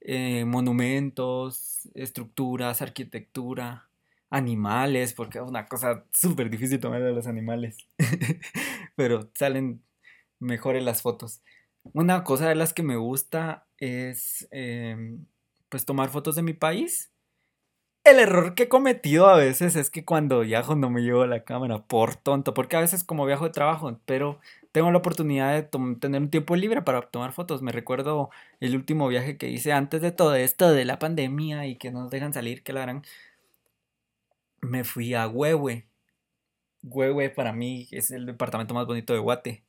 eh, 0.00 0.44
monumentos, 0.44 1.88
estructuras, 1.94 2.82
arquitectura, 2.82 3.88
animales, 4.30 5.12
porque 5.14 5.38
es 5.38 5.44
una 5.44 5.66
cosa 5.66 6.04
súper 6.12 6.50
difícil 6.50 6.80
tomar 6.80 7.02
de 7.02 7.12
los 7.12 7.26
animales. 7.26 7.78
Pero 8.96 9.30
salen 9.34 9.82
mejores 10.40 10.84
las 10.84 11.02
fotos. 11.02 11.42
Una 11.92 12.24
cosa 12.24 12.48
de 12.48 12.54
las 12.54 12.72
que 12.72 12.82
me 12.82 12.96
gusta 12.96 13.66
es 13.78 14.48
em, 14.50 15.26
pues 15.68 15.84
tomar 15.84 16.10
fotos 16.10 16.36
de 16.36 16.42
mi 16.42 16.54
país 16.54 17.13
el 18.04 18.18
error 18.18 18.54
que 18.54 18.64
he 18.64 18.68
cometido 18.68 19.28
a 19.28 19.36
veces 19.36 19.76
es 19.76 19.90
que 19.90 20.04
cuando 20.04 20.40
viajo 20.40 20.76
no 20.76 20.90
me 20.90 21.00
llevo 21.02 21.26
la 21.26 21.44
cámara 21.44 21.78
por 21.86 22.16
tonto, 22.16 22.54
porque 22.54 22.76
a 22.76 22.80
veces 22.80 23.02
como 23.02 23.24
viajo 23.26 23.44
de 23.44 23.50
trabajo, 23.50 23.98
pero 24.04 24.40
tengo 24.72 24.90
la 24.90 24.98
oportunidad 24.98 25.54
de 25.54 25.62
tener 26.00 26.20
un 26.20 26.30
tiempo 26.30 26.56
libre 26.56 26.82
para 26.82 27.02
tomar 27.02 27.32
fotos. 27.32 27.62
Me 27.62 27.72
recuerdo 27.72 28.30
el 28.60 28.76
último 28.76 29.08
viaje 29.08 29.38
que 29.38 29.48
hice 29.48 29.72
antes 29.72 30.02
de 30.02 30.12
todo 30.12 30.34
esto 30.34 30.70
de 30.72 30.84
la 30.84 30.98
pandemia 30.98 31.66
y 31.66 31.76
que 31.76 31.90
nos 31.90 32.10
dejan 32.10 32.32
salir, 32.34 32.62
que 32.62 32.72
la 32.72 32.82
harán. 32.82 33.04
Me 34.60 34.84
fui 34.84 35.14
a 35.14 35.28
Huehue. 35.28 35.86
Huehue 36.82 37.30
para 37.30 37.52
mí 37.52 37.88
es 37.90 38.10
el 38.10 38.26
departamento 38.26 38.74
más 38.74 38.86
bonito 38.86 39.14
de 39.14 39.20
Guate. 39.20 39.64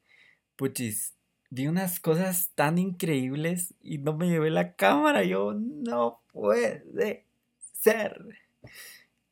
Puchis, 0.55 1.15
vi 1.49 1.67
unas 1.67 1.99
cosas 1.99 2.51
tan 2.55 2.77
increíbles 2.77 3.73
y 3.81 3.99
no 3.99 4.13
me 4.17 4.27
llevé 4.29 4.49
la 4.51 4.75
cámara. 4.75 5.23
Yo 5.23 5.53
no 5.53 6.21
puede 6.33 7.24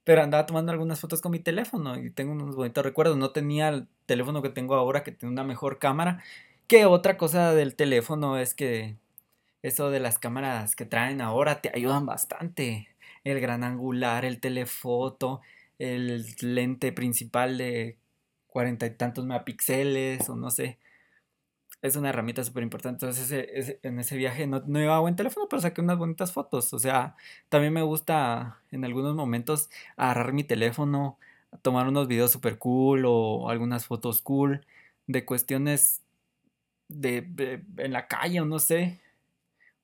pero 0.03 0.21
andaba 0.21 0.45
tomando 0.45 0.71
algunas 0.71 0.99
fotos 0.99 1.21
con 1.21 1.31
mi 1.31 1.39
teléfono 1.39 1.97
y 1.97 2.09
tengo 2.11 2.33
unos 2.33 2.55
bonitos 2.55 2.83
recuerdos. 2.83 3.17
No 3.17 3.31
tenía 3.31 3.69
el 3.69 3.87
teléfono 4.05 4.41
que 4.41 4.49
tengo 4.49 4.75
ahora, 4.75 5.03
que 5.03 5.11
tiene 5.11 5.31
una 5.31 5.43
mejor 5.43 5.79
cámara. 5.79 6.23
Que 6.67 6.85
otra 6.85 7.17
cosa 7.17 7.53
del 7.53 7.75
teléfono 7.75 8.37
es 8.37 8.53
que 8.53 8.95
eso 9.61 9.91
de 9.91 9.99
las 9.99 10.19
cámaras 10.19 10.75
que 10.75 10.85
traen 10.85 11.21
ahora 11.21 11.61
te 11.61 11.71
ayudan 11.73 12.05
bastante. 12.05 12.89
El 13.23 13.39
gran 13.39 13.63
angular, 13.63 14.25
el 14.25 14.39
telefoto, 14.41 15.41
el 15.79 16.25
lente 16.41 16.91
principal 16.91 17.57
de 17.57 17.97
cuarenta 18.47 18.85
y 18.85 18.91
tantos 18.91 19.25
megapíxeles 19.25 20.29
o 20.29 20.35
no 20.35 20.51
sé 20.51 20.77
es 21.83 21.97
una 21.97 22.09
herramienta 22.09 22.43
súper 22.45 22.63
importante. 22.63 23.05
Entonces, 23.05 23.77
en 23.83 23.99
ese 23.99 24.15
viaje 24.15 24.47
no, 24.47 24.63
no 24.65 24.81
iba 24.81 24.95
a 24.95 25.01
buen 25.01 25.17
teléfono, 25.17 25.47
pero 25.49 25.61
saqué 25.61 25.81
unas 25.81 25.97
bonitas 25.97 26.31
fotos. 26.31 26.73
O 26.73 26.79
sea, 26.79 27.17
también 27.49 27.73
me 27.73 27.81
gusta 27.81 28.61
en 28.71 28.85
algunos 28.85 29.15
momentos 29.15 29.69
agarrar 29.97 30.31
mi 30.31 30.45
teléfono, 30.45 31.19
tomar 31.61 31.87
unos 31.87 32.07
videos 32.07 32.31
súper 32.31 32.57
cool 32.57 33.03
o 33.05 33.49
algunas 33.49 33.85
fotos 33.85 34.21
cool 34.21 34.65
de 35.07 35.25
cuestiones 35.25 36.01
de, 36.87 37.63
en 37.77 37.93
la 37.93 38.07
calle 38.07 38.39
o 38.39 38.45
no 38.45 38.59
sé. 38.59 39.01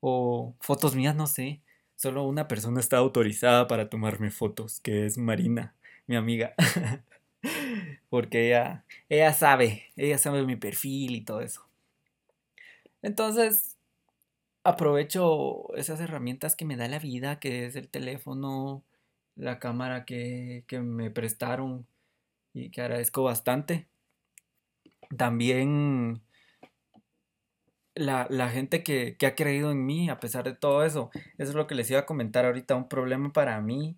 O 0.00 0.54
fotos 0.60 0.96
mías, 0.96 1.14
no 1.14 1.26
sé. 1.26 1.60
Solo 1.96 2.24
una 2.24 2.48
persona 2.48 2.80
está 2.80 2.96
autorizada 2.96 3.68
para 3.68 3.90
tomarme 3.90 4.30
fotos, 4.30 4.80
que 4.80 5.04
es 5.06 5.18
Marina, 5.18 5.74
mi 6.06 6.16
amiga. 6.16 6.54
Porque 8.10 8.48
ella, 8.48 8.84
ella 9.10 9.34
sabe, 9.34 9.84
ella 9.96 10.18
sabe 10.18 10.44
mi 10.46 10.56
perfil 10.56 11.16
y 11.16 11.20
todo 11.22 11.42
eso. 11.42 11.69
Entonces, 13.02 13.76
aprovecho 14.64 15.74
esas 15.76 16.00
herramientas 16.00 16.56
que 16.56 16.64
me 16.64 16.76
da 16.76 16.88
la 16.88 16.98
vida, 16.98 17.40
que 17.40 17.66
es 17.66 17.76
el 17.76 17.88
teléfono, 17.88 18.84
la 19.36 19.58
cámara 19.58 20.04
que, 20.04 20.64
me 20.82 21.10
prestaron 21.10 21.86
y 22.52 22.70
que 22.70 22.82
agradezco 22.82 23.22
bastante. 23.22 23.88
También 25.16 26.22
la, 27.94 28.26
gente 28.50 28.82
que, 28.82 29.16
que, 29.16 29.26
ha 29.26 29.34
creído 29.34 29.70
en 29.72 29.84
mí 29.86 30.08
a 30.10 30.20
pesar 30.20 30.44
de 30.44 30.54
todo 30.54 30.84
eso. 30.84 31.10
Eso 31.38 31.50
es 31.50 31.54
lo 31.54 31.66
que 31.66 31.74
les 31.74 31.90
iba 31.90 32.00
a 32.00 32.06
comentar 32.06 32.44
ahorita. 32.44 32.76
Un 32.76 32.88
problema 32.88 33.32
para 33.32 33.60
mí, 33.60 33.96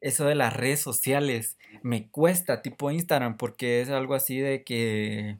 eso 0.00 0.24
de 0.26 0.34
las 0.34 0.56
redes 0.56 0.80
sociales. 0.80 1.58
Me 1.82 2.10
cuesta 2.10 2.62
tipo 2.62 2.90
Instagram 2.90 3.36
porque 3.36 3.82
es 3.82 3.90
algo 3.90 4.14
así 4.14 4.38
de 4.38 4.64
que 4.64 5.38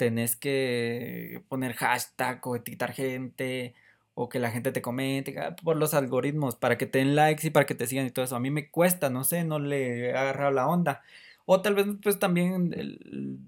tenés 0.00 0.34
que 0.34 1.42
poner 1.48 1.74
hashtag 1.74 2.46
o 2.46 2.56
etiquetar 2.56 2.92
gente 2.92 3.74
o 4.14 4.30
que 4.30 4.38
la 4.38 4.50
gente 4.50 4.72
te 4.72 4.80
comente 4.80 5.38
ah, 5.38 5.54
por 5.56 5.76
los 5.76 5.92
algoritmos 5.92 6.56
para 6.56 6.78
que 6.78 6.86
te 6.86 7.00
den 7.00 7.14
likes 7.14 7.46
y 7.46 7.50
para 7.50 7.66
que 7.66 7.74
te 7.74 7.86
sigan 7.86 8.06
y 8.06 8.10
todo 8.10 8.24
eso. 8.24 8.34
A 8.34 8.40
mí 8.40 8.50
me 8.50 8.70
cuesta, 8.70 9.10
no 9.10 9.24
sé, 9.24 9.44
no 9.44 9.58
le 9.58 10.08
he 10.08 10.16
agarrado 10.16 10.52
la 10.52 10.66
onda. 10.68 11.02
O 11.44 11.60
tal 11.60 11.74
vez 11.74 11.86
pues 12.02 12.18
también 12.18 12.74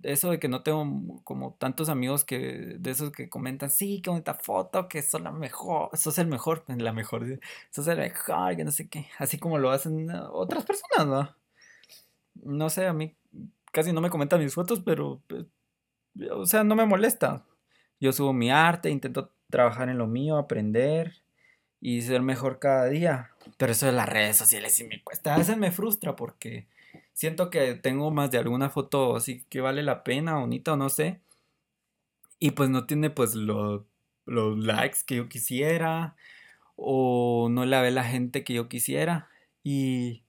eso 0.03 0.31
de 0.31 0.39
que 0.39 0.49
no 0.49 0.63
tengo 0.63 1.23
como 1.25 1.55
tantos 1.55 1.89
amigos 1.89 2.25
que 2.25 2.77
de 2.79 2.91
esos 2.91 3.13
que 3.13 3.31
comentan, 3.31 3.71
sí, 3.71 4.03
qué 4.03 4.11
bonita 4.11 4.35
foto, 4.35 4.89
que 4.89 5.01
sos 5.01 5.23
la 5.23 5.33
mejor, 5.33 5.97
sos 5.97 6.19
el 6.19 6.27
mejor, 6.27 6.65
la 6.69 6.93
mejor, 6.93 7.41
sos 7.71 7.87
el 7.89 7.99
mejor, 7.99 8.57
que 8.57 8.65
no 8.65 8.73
sé 8.73 8.89
qué, 8.89 9.07
así 9.19 9.39
como 9.39 9.59
lo 9.59 9.71
hacen 9.71 10.11
otras 10.33 10.67
personas, 10.67 11.07
¿no? 11.07 11.37
No 12.45 12.71
sé, 12.71 12.87
a 12.87 12.93
mí 12.93 13.15
casi 13.73 13.93
no 13.93 14.01
me 14.01 14.11
comentan 14.11 14.41
mis 14.41 14.55
fotos, 14.55 14.81
pero 14.85 15.23
pues, 15.29 15.47
o 16.31 16.47
sea, 16.47 16.65
no 16.65 16.75
me 16.75 16.87
molesta. 16.87 17.45
Yo 18.01 18.13
subo 18.13 18.33
mi 18.33 18.51
arte, 18.51 18.91
intento 18.91 19.33
trabajar 19.51 19.89
en 19.89 19.99
lo 19.99 20.07
mío, 20.07 20.37
aprender 20.37 21.23
y 21.81 22.03
ser 22.03 22.23
mejor 22.23 22.59
cada 22.59 22.87
día. 22.87 23.31
Pero 23.57 23.73
eso 23.73 23.87
de 23.87 23.93
las 23.93 24.09
redes 24.09 24.37
sociales 24.37 24.75
sí 24.75 24.85
me 24.85 25.03
cuesta. 25.03 25.35
A 25.35 25.39
veces 25.39 25.57
me 25.57 25.71
frustra 25.71 26.17
porque 26.17 26.67
siento 27.13 27.51
que 27.51 27.75
tengo 27.75 28.11
más 28.11 28.31
de 28.31 28.39
alguna 28.39 28.71
foto 28.71 29.17
así 29.17 29.45
que 29.49 29.61
vale 29.61 29.83
la 29.83 30.05
pena, 30.05 30.39
bonita 30.39 30.73
o 30.73 30.77
no 30.77 30.89
sé. 30.89 31.21
Y 32.39 32.53
pues 32.53 32.71
no 32.71 32.87
tiene 32.87 33.11
pues 33.11 33.35
lo 33.35 33.87
los 34.25 34.59
likes 34.59 34.99
que 35.07 35.17
yo 35.17 35.29
quisiera 35.29 36.17
o 36.77 37.49
no 37.51 37.65
la 37.65 37.83
ve 37.83 37.91
la 37.91 38.05
gente 38.05 38.45
que 38.45 38.55
yo 38.55 38.69
quisiera. 38.69 39.29
Y 39.63 40.25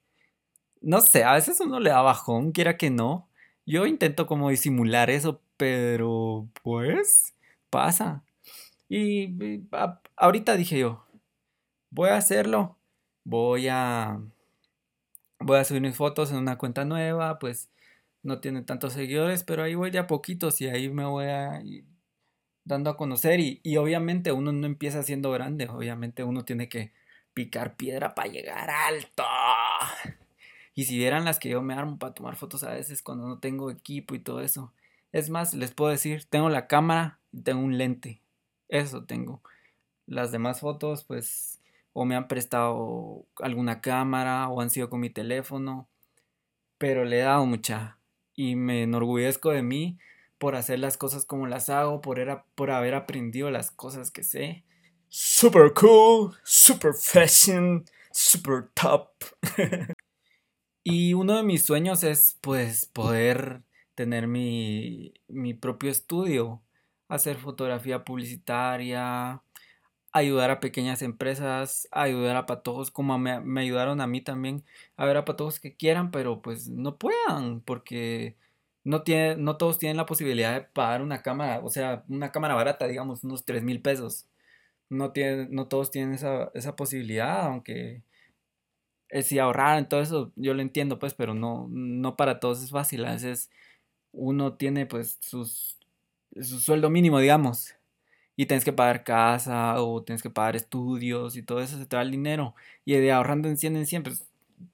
no 0.81 1.01
sé, 1.01 1.23
a 1.23 1.33
veces 1.33 1.59
uno 1.59 1.79
le 1.79 1.89
da 1.89 2.01
bajón, 2.01 2.51
quiera 2.51 2.77
que 2.77 2.89
no. 2.89 3.29
Yo 3.65 3.85
intento 3.85 4.27
como 4.27 4.49
disimular 4.49 5.09
eso, 5.09 5.41
pero 5.57 6.47
pues 6.63 7.33
pasa. 7.69 8.23
Y, 8.89 9.61
ahorita 10.15 10.55
dije 10.55 10.79
yo, 10.79 11.05
voy 11.89 12.09
a 12.09 12.17
hacerlo. 12.17 12.77
Voy 13.23 13.67
a 13.69 14.19
voy 15.39 15.57
a 15.59 15.63
subir 15.65 15.81
mis 15.81 15.95
fotos 15.95 16.31
en 16.31 16.37
una 16.37 16.57
cuenta 16.57 16.85
nueva, 16.85 17.39
pues 17.39 17.69
no 18.23 18.39
tiene 18.39 18.63
tantos 18.63 18.93
seguidores, 18.93 19.43
pero 19.43 19.63
ahí 19.63 19.75
voy 19.75 19.91
de 19.91 19.99
a 19.99 20.07
poquitos 20.07 20.61
y 20.61 20.67
ahí 20.69 20.89
me 20.89 21.05
voy 21.05 21.25
a 21.25 21.61
ir 21.63 21.85
dando 22.65 22.89
a 22.89 22.97
conocer 22.97 23.39
y, 23.39 23.59
y 23.63 23.77
obviamente 23.77 24.31
uno 24.31 24.51
no 24.53 24.65
empieza 24.67 25.03
siendo 25.03 25.31
grande, 25.31 25.67
obviamente 25.69 26.23
uno 26.23 26.45
tiene 26.45 26.69
que 26.69 26.93
picar 27.33 27.75
piedra 27.75 28.15
para 28.15 28.29
llegar 28.29 28.69
alto. 28.69 29.23
Y 30.75 30.85
si 30.85 30.97
vieran 30.97 31.25
las 31.25 31.39
que 31.39 31.49
yo 31.49 31.61
me 31.61 31.73
armo 31.73 31.97
para 31.97 32.13
tomar 32.13 32.35
fotos 32.35 32.63
a 32.63 32.71
veces 32.73 33.03
cuando 33.03 33.27
no 33.27 33.39
tengo 33.39 33.69
equipo 33.69 34.15
y 34.15 34.19
todo 34.19 34.41
eso. 34.41 34.73
Es 35.11 35.29
más, 35.29 35.53
les 35.53 35.71
puedo 35.71 35.91
decir, 35.91 36.25
tengo 36.25 36.49
la 36.49 36.67
cámara 36.67 37.19
y 37.31 37.41
tengo 37.41 37.61
un 37.61 37.77
lente. 37.77 38.21
Eso 38.69 39.03
tengo. 39.03 39.41
Las 40.07 40.31
demás 40.31 40.61
fotos, 40.61 41.03
pues, 41.03 41.61
o 41.93 42.05
me 42.05 42.15
han 42.15 42.27
prestado 42.27 43.25
alguna 43.39 43.81
cámara 43.81 44.49
o 44.49 44.61
han 44.61 44.71
sido 44.71 44.89
con 44.89 44.99
mi 44.99 45.11
teléfono. 45.11 45.87
Pero 46.79 47.05
le 47.05 47.19
he 47.19 47.23
dado 47.23 47.45
mucha. 47.45 47.99
Y 48.35 48.55
me 48.55 48.83
enorgullezco 48.83 49.51
de 49.51 49.61
mí 49.61 49.99
por 50.39 50.55
hacer 50.55 50.79
las 50.79 50.97
cosas 50.97 51.25
como 51.25 51.47
las 51.47 51.69
hago, 51.69 52.01
por, 52.01 52.19
era, 52.19 52.45
por 52.55 52.71
haber 52.71 52.95
aprendido 52.95 53.51
las 53.51 53.71
cosas 53.71 54.09
que 54.09 54.23
sé. 54.23 54.63
Super 55.07 55.71
cool, 55.73 56.35
super 56.43 56.93
fashion, 56.93 57.85
super 58.11 58.67
top. 58.73 59.11
y 60.83 61.13
uno 61.13 61.37
de 61.37 61.43
mis 61.43 61.65
sueños 61.65 62.03
es 62.03 62.37
pues 62.41 62.85
poder 62.87 63.63
tener 63.95 64.27
mi, 64.27 65.13
mi 65.27 65.53
propio 65.53 65.91
estudio, 65.91 66.61
hacer 67.07 67.37
fotografía 67.37 68.03
publicitaria, 68.03 69.41
ayudar 70.13 70.51
a 70.51 70.59
pequeñas 70.59 71.01
empresas, 71.01 71.87
ayudar 71.91 72.35
a 72.37 72.45
patojos 72.45 72.91
como 72.91 73.17
me, 73.19 73.39
me, 73.41 73.61
ayudaron 73.61 74.01
a 74.01 74.07
mí 74.07 74.21
también, 74.21 74.63
a 74.97 75.05
ver 75.05 75.17
a 75.17 75.25
patojos 75.25 75.59
que 75.59 75.75
quieran, 75.75 76.11
pero 76.11 76.41
pues 76.41 76.69
no 76.69 76.97
puedan, 76.97 77.61
porque 77.61 78.37
no, 78.83 79.03
tiene, 79.03 79.37
no 79.37 79.57
todos 79.57 79.79
tienen 79.79 79.97
la 79.97 80.05
posibilidad 80.05 80.53
de 80.53 80.61
pagar 80.61 81.01
una 81.01 81.21
cámara, 81.23 81.61
o 81.63 81.69
sea, 81.69 82.03
una 82.09 82.31
cámara 82.31 82.55
barata, 82.55 82.87
digamos, 82.87 83.23
unos 83.23 83.45
3 83.45 83.63
mil 83.63 83.81
pesos. 83.81 84.27
No, 84.89 85.11
tiene, 85.11 85.47
no 85.49 85.67
todos 85.67 85.91
tienen 85.91 86.13
esa, 86.13 86.51
esa 86.53 86.75
posibilidad, 86.75 87.41
aunque 87.45 88.03
eh, 89.13 89.23
si 89.23 89.39
ahorraran 89.39 89.89
todo 89.89 90.01
eso, 90.01 90.31
yo 90.35 90.53
lo 90.53 90.61
entiendo, 90.61 90.99
pues, 90.99 91.13
pero 91.13 91.33
no, 91.35 91.67
no 91.71 92.15
para 92.17 92.39
todos 92.39 92.63
es 92.63 92.71
fácil. 92.71 93.05
A 93.05 93.13
veces 93.13 93.49
uno 94.13 94.55
tiene, 94.55 94.85
pues, 94.87 95.19
su 95.21 95.45
sueldo 96.59 96.89
mínimo, 96.89 97.19
digamos, 97.19 97.75
y 98.35 98.47
tienes 98.47 98.65
que 98.65 98.73
pagar 98.73 99.03
casa 99.03 99.81
o 99.81 100.03
tienes 100.03 100.23
que 100.23 100.29
pagar 100.29 100.55
estudios 100.55 101.37
y 101.37 101.43
todo 101.43 101.61
eso 101.61 101.77
se 101.77 101.85
te 101.85 101.95
va 101.95 102.01
el 102.03 102.11
dinero. 102.11 102.55
Y 102.85 102.95
de 102.95 103.11
ahorrando 103.11 103.49
en 103.49 103.57
100 103.57 103.75
en 103.77 103.85
100, 103.87 104.03
pues, 104.03 104.25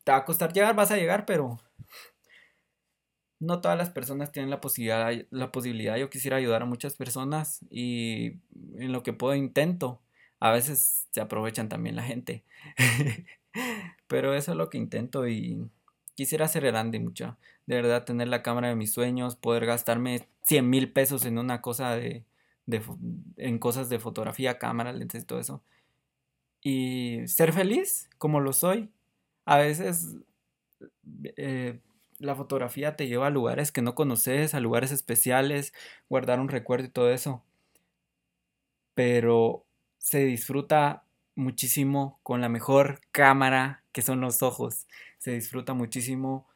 te 0.04 0.12
va 0.12 0.20
a 0.20 0.26
costar 0.26 0.54
llegar, 0.54 0.76
vas 0.76 0.92
a 0.92 0.98
llegar, 0.98 1.26
pero 1.26 1.60
no 3.40 3.62
todas 3.62 3.78
las 3.78 3.90
personas 3.90 4.32
tienen 4.32 4.50
la 4.50 4.60
posibilidad, 4.62 5.12
la 5.32 5.52
posibilidad. 5.52 5.98
Yo 5.98 6.10
quisiera 6.10 6.38
ayudar 6.38 6.64
a 6.64 6.66
muchas 6.66 6.96
personas 6.96 7.62
y 7.70 8.34
en 8.78 8.92
lo 8.92 9.04
que 9.04 9.14
puedo 9.14 9.36
intento. 9.36 10.02
A 10.40 10.52
veces 10.52 11.08
se 11.12 11.22
aprovechan 11.22 11.70
también 11.70 11.96
la 11.96 12.04
gente. 12.04 12.44
Pero 14.08 14.34
eso 14.34 14.52
es 14.52 14.58
lo 14.58 14.70
que 14.70 14.78
intento 14.78 15.28
y 15.28 15.70
quisiera 16.16 16.48
ser 16.48 16.66
grande 16.66 17.00
mucha. 17.00 17.38
De 17.66 17.76
verdad, 17.76 18.06
tener 18.06 18.28
la 18.28 18.44
cámara 18.44 18.70
de 18.70 18.76
mis 18.76 18.94
sueños, 18.94 19.36
poder 19.36 19.66
gastarme 19.66 20.28
100 20.44 20.70
mil 20.70 20.92
pesos 20.92 21.26
en 21.26 21.38
una 21.38 21.62
cosa 21.62 21.92
de, 21.96 22.26
de, 22.66 22.82
en 23.38 23.60
cosas 23.60 23.90
de 23.90 24.00
fotografía, 24.00 24.58
cámara, 24.58 24.92
lentes 24.94 25.26
todo 25.26 25.40
eso. 25.40 25.64
Y 26.62 27.22
ser 27.28 27.54
feliz 27.54 28.10
como 28.18 28.40
lo 28.40 28.54
soy. 28.54 28.90
A 29.46 29.58
veces 29.58 30.18
eh, 31.38 31.80
la 32.20 32.36
fotografía 32.36 32.96
te 32.96 33.08
lleva 33.08 33.28
a 33.28 33.30
lugares 33.30 33.72
que 33.72 33.82
no 33.82 33.96
conoces, 33.96 34.54
a 34.54 34.60
lugares 34.60 34.92
especiales, 34.92 35.74
guardar 36.10 36.40
un 36.40 36.50
recuerdo 36.50 36.88
y 36.88 36.90
todo 36.90 37.12
eso. 37.12 37.44
Pero 38.94 39.66
se 39.98 40.26
disfruta 40.26 41.04
muchísimo 41.40 42.20
con 42.24 42.42
la 42.42 42.50
mejor 42.50 43.02
cámara 43.12 43.84
que 43.92 44.02
son 44.02 44.22
los 44.22 44.44
ojos. 44.44 44.88
Se 45.18 45.32
disfruta 45.32 45.74
muchísimo 45.74 46.48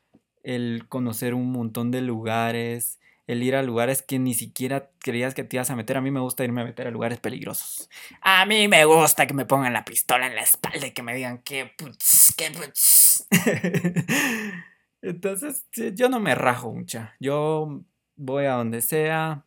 el 0.43 0.85
conocer 0.87 1.33
un 1.33 1.51
montón 1.51 1.89
de 1.89 2.01
lugares, 2.01 2.99
el 3.25 3.41
ir 3.41 3.55
a 3.55 3.63
lugares 3.63 4.01
que 4.01 4.19
ni 4.19 4.33
siquiera 4.33 4.91
creías 4.99 5.33
que 5.33 5.43
te 5.43 5.55
ibas 5.55 5.69
a 5.69 5.75
meter. 5.75 5.97
A 5.97 6.01
mí 6.01 6.11
me 6.11 6.19
gusta 6.19 6.43
irme 6.43 6.61
a 6.61 6.65
meter 6.65 6.87
a 6.87 6.91
lugares 6.91 7.19
peligrosos. 7.19 7.89
A 8.21 8.45
mí 8.45 8.67
me 8.67 8.85
gusta 8.85 9.25
que 9.25 9.33
me 9.33 9.45
pongan 9.45 9.73
la 9.73 9.85
pistola 9.85 10.27
en 10.27 10.35
la 10.35 10.41
espalda 10.41 10.85
y 10.85 10.91
que 10.91 11.03
me 11.03 11.15
digan 11.15 11.39
que 11.39 11.65
putz, 11.77 12.35
que 12.35 12.51
putz. 12.51 13.27
Entonces, 15.01 15.65
yo 15.95 16.09
no 16.09 16.19
me 16.19 16.35
rajo 16.35 16.73
mucha. 16.73 17.15
Yo 17.19 17.81
voy 18.15 18.45
a 18.45 18.53
donde 18.53 18.81
sea 18.81 19.45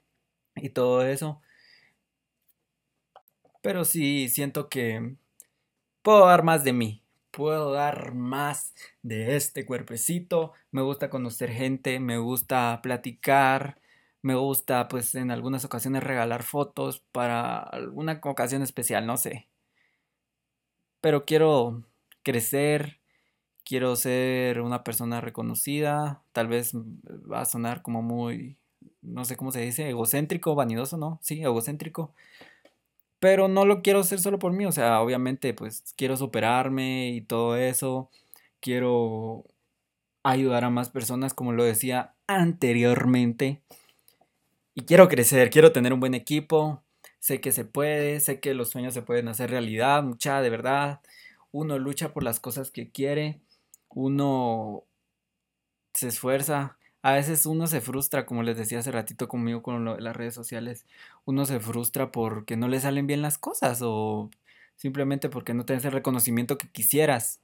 y 0.55 0.70
todo 0.70 1.07
eso. 1.07 1.40
Pero 3.62 3.85
sí 3.85 4.29
siento 4.29 4.68
que 4.68 5.16
puedo 6.07 6.25
dar 6.27 6.45
más 6.45 6.62
de 6.62 6.73
mí. 6.73 7.03
Puedo 7.33 7.73
dar 7.73 8.14
más 8.14 8.75
de 9.03 9.35
este 9.35 9.66
cuerpecito. 9.66 10.53
Me 10.71 10.81
gusta 10.83 11.11
conocer 11.11 11.51
gente, 11.51 11.99
me 11.99 12.16
gusta 12.19 12.79
platicar, 12.81 13.81
me 14.23 14.37
gusta 14.37 14.87
pues 14.87 15.16
en 15.16 15.33
algunas 15.33 15.64
ocasiones 15.64 16.05
regalar 16.05 16.45
fotos 16.45 17.01
para 17.11 17.59
alguna 17.59 18.21
ocasión 18.23 18.62
especial, 18.62 19.05
no 19.05 19.16
sé. 19.16 19.49
Pero 21.01 21.25
quiero 21.25 21.83
crecer, 22.23 23.01
quiero 23.64 23.97
ser 23.97 24.61
una 24.61 24.85
persona 24.85 25.21
reconocida, 25.21 26.23
tal 26.33 26.47
vez 26.47 26.73
va 26.75 27.40
a 27.40 27.47
sonar 27.47 27.83
como 27.83 28.03
muy, 28.03 28.59
no 29.03 29.25
sé 29.25 29.37
cómo 29.37 29.51
se 29.51 29.61
dice, 29.61 29.88
egocéntrico, 29.88 30.55
vanidoso, 30.55 30.99
¿no? 30.99 31.19
Sí, 31.21 31.42
egocéntrico. 31.42 32.14
Pero 33.20 33.48
no 33.48 33.64
lo 33.64 33.83
quiero 33.83 34.00
hacer 34.00 34.20
solo 34.20 34.38
por 34.38 34.52
mí, 34.52 34.66
o 34.66 34.72
sea, 34.72 35.00
obviamente 35.00 35.55
pues 35.55 35.94
quiero 35.96 36.16
superarme 36.16 37.09
y 37.11 37.22
todo 37.22 37.57
eso, 37.57 38.11
quiero 38.61 39.44
ayudar 40.24 40.64
a 40.64 40.70
más 40.70 40.90
personas, 40.90 41.35
como 41.35 41.52
lo 41.52 41.64
decía 41.64 42.14
anteriormente, 42.26 43.62
y 44.74 44.83
quiero 44.83 45.09
crecer, 45.09 45.50
quiero 45.50 45.72
tener 45.72 45.92
un 45.92 46.00
buen 46.00 46.14
equipo, 46.14 46.83
sé 47.18 47.40
que 47.40 47.52
se 47.52 47.64
puede, 47.64 48.20
sé 48.20 48.40
que 48.40 48.55
los 48.55 48.70
sueños 48.70 48.94
se 48.94 49.02
pueden 49.02 49.29
hacer 49.29 49.50
realidad, 49.50 50.02
mucha, 50.02 50.40
de 50.42 50.50
verdad, 50.50 51.00
uno 51.52 51.79
lucha 51.79 52.12
por 52.12 52.22
las 52.22 52.40
cosas 52.40 52.70
que 52.70 52.90
quiere 52.90 53.40
uno 53.96 54.85
se 55.94 56.09
esfuerza. 56.09 56.76
A 57.07 57.12
veces 57.12 57.47
uno 57.47 57.69
se 57.69 57.81
frustra, 57.81 58.27
como 58.27 58.42
les 58.42 58.57
decía 58.57 58.81
hace 58.81 58.90
ratito 58.90 59.29
conmigo 59.29 59.62
con 59.62 59.85
las 59.85 60.16
redes 60.16 60.35
sociales. 60.35 60.87
Uno 61.25 61.47
se 61.47 61.61
frustra 61.61 62.11
porque 62.11 62.57
no 62.57 62.66
le 62.66 62.81
salen 62.81 63.07
bien 63.07 63.23
las 63.23 63.38
cosas 63.38 63.79
o 63.81 64.29
simplemente 64.75 65.29
porque 65.29 65.55
no 65.55 65.64
tienes 65.64 65.85
el 65.85 65.92
reconocimiento 65.92 66.59
que 66.59 66.66
quisieras. 66.66 67.40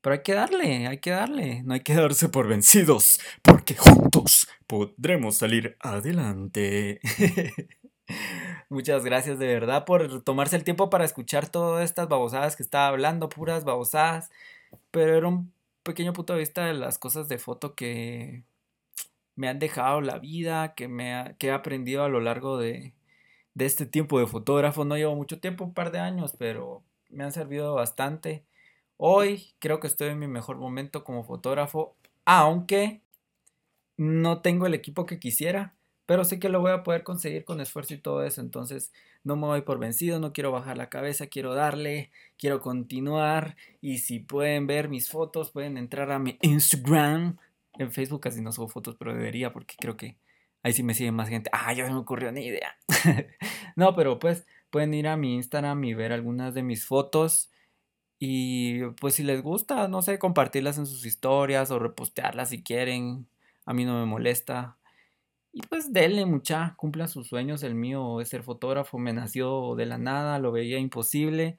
Pero 0.00 0.14
hay 0.14 0.22
que 0.22 0.34
darle, 0.34 0.86
hay 0.86 0.98
que 0.98 1.10
darle. 1.10 1.64
No 1.64 1.74
hay 1.74 1.80
que 1.80 1.94
darse 1.94 2.28
por 2.28 2.46
vencidos, 2.46 3.18
porque 3.42 3.74
juntos 3.74 4.46
podremos 4.68 5.36
salir 5.36 5.76
adelante. 5.80 7.00
Muchas 8.68 9.04
gracias 9.04 9.40
de 9.40 9.48
verdad 9.48 9.84
por 9.84 10.22
tomarse 10.22 10.54
el 10.54 10.62
tiempo 10.62 10.90
para 10.90 11.04
escuchar 11.04 11.48
todas 11.48 11.84
estas 11.84 12.06
babosadas 12.08 12.54
que 12.54 12.62
estaba 12.62 12.86
hablando, 12.86 13.28
puras 13.28 13.64
babosadas 13.64 14.30
pero 14.90 15.16
era 15.16 15.28
un 15.28 15.52
pequeño 15.84 16.12
punto 16.12 16.34
de 16.34 16.40
vista 16.40 16.66
de 16.66 16.74
las 16.74 16.98
cosas 16.98 17.28
de 17.28 17.38
foto 17.38 17.74
que 17.74 18.44
me 19.36 19.48
han 19.48 19.58
dejado 19.58 20.00
la 20.00 20.18
vida, 20.18 20.74
que, 20.74 20.88
me 20.88 21.36
que 21.38 21.48
he 21.48 21.52
aprendido 21.52 22.04
a 22.04 22.08
lo 22.08 22.20
largo 22.20 22.58
de, 22.58 22.94
de 23.54 23.66
este 23.66 23.86
tiempo 23.86 24.18
de 24.20 24.26
fotógrafo. 24.26 24.84
No 24.84 24.96
llevo 24.96 25.16
mucho 25.16 25.40
tiempo, 25.40 25.64
un 25.64 25.74
par 25.74 25.92
de 25.92 26.00
años, 26.00 26.34
pero 26.38 26.82
me 27.10 27.24
han 27.24 27.32
servido 27.32 27.74
bastante. 27.74 28.44
Hoy 28.96 29.54
creo 29.60 29.80
que 29.80 29.86
estoy 29.88 30.08
en 30.10 30.18
mi 30.20 30.28
mejor 30.28 30.56
momento 30.58 31.04
como 31.04 31.24
fotógrafo, 31.24 31.96
aunque 32.24 33.02
no 33.96 34.42
tengo 34.42 34.66
el 34.66 34.74
equipo 34.74 35.06
que 35.06 35.20
quisiera 35.20 35.74
pero 36.06 36.24
sé 36.24 36.38
que 36.38 36.48
lo 36.48 36.60
voy 36.60 36.72
a 36.72 36.82
poder 36.82 37.02
conseguir 37.02 37.44
con 37.44 37.60
esfuerzo 37.60 37.94
y 37.94 37.98
todo 37.98 38.24
eso, 38.24 38.40
entonces 38.40 38.92
no 39.24 39.36
me 39.36 39.46
voy 39.46 39.62
por 39.62 39.78
vencido, 39.78 40.20
no 40.20 40.32
quiero 40.32 40.52
bajar 40.52 40.76
la 40.76 40.90
cabeza, 40.90 41.26
quiero 41.26 41.54
darle, 41.54 42.10
quiero 42.38 42.60
continuar 42.60 43.56
y 43.80 43.98
si 43.98 44.20
pueden 44.20 44.66
ver 44.66 44.88
mis 44.88 45.10
fotos, 45.10 45.50
pueden 45.50 45.78
entrar 45.78 46.12
a 46.12 46.18
mi 46.18 46.38
Instagram, 46.42 47.38
en 47.78 47.90
Facebook 47.90 48.20
casi 48.20 48.40
no 48.40 48.52
subo 48.52 48.68
fotos, 48.68 48.96
pero 48.96 49.14
debería 49.14 49.52
porque 49.52 49.76
creo 49.78 49.96
que 49.96 50.16
ahí 50.62 50.72
sí 50.72 50.82
me 50.82 50.94
sigue 50.94 51.12
más 51.12 51.28
gente. 51.28 51.50
Ah, 51.52 51.72
ya 51.72 51.86
se 51.86 51.92
me 51.92 51.98
ocurrió 51.98 52.32
ni 52.32 52.46
idea. 52.46 52.76
no, 53.76 53.94
pero 53.94 54.18
pues 54.18 54.46
pueden 54.70 54.94
ir 54.94 55.08
a 55.08 55.16
mi 55.16 55.34
Instagram 55.34 55.82
y 55.84 55.94
ver 55.94 56.12
algunas 56.12 56.54
de 56.54 56.62
mis 56.62 56.84
fotos. 56.86 57.50
Y 58.18 58.84
pues 59.00 59.14
si 59.14 59.22
les 59.22 59.42
gusta, 59.42 59.88
no 59.88 60.02
sé, 60.02 60.18
compartirlas 60.18 60.78
en 60.78 60.86
sus 60.86 61.04
historias 61.04 61.70
o 61.70 61.78
repostearlas 61.78 62.50
si 62.50 62.62
quieren. 62.62 63.26
A 63.66 63.74
mí 63.74 63.84
no 63.84 63.98
me 63.98 64.06
molesta. 64.06 64.76
Y 65.56 65.62
pues 65.68 65.92
denle 65.92 66.26
mucha, 66.26 66.74
cumpla 66.76 67.06
sus 67.06 67.28
sueños. 67.28 67.62
El 67.62 67.76
mío 67.76 68.20
es 68.20 68.28
ser 68.28 68.42
fotógrafo, 68.42 68.98
me 68.98 69.12
nació 69.12 69.76
de 69.76 69.86
la 69.86 69.98
nada, 69.98 70.40
lo 70.40 70.50
veía 70.50 70.80
imposible, 70.80 71.58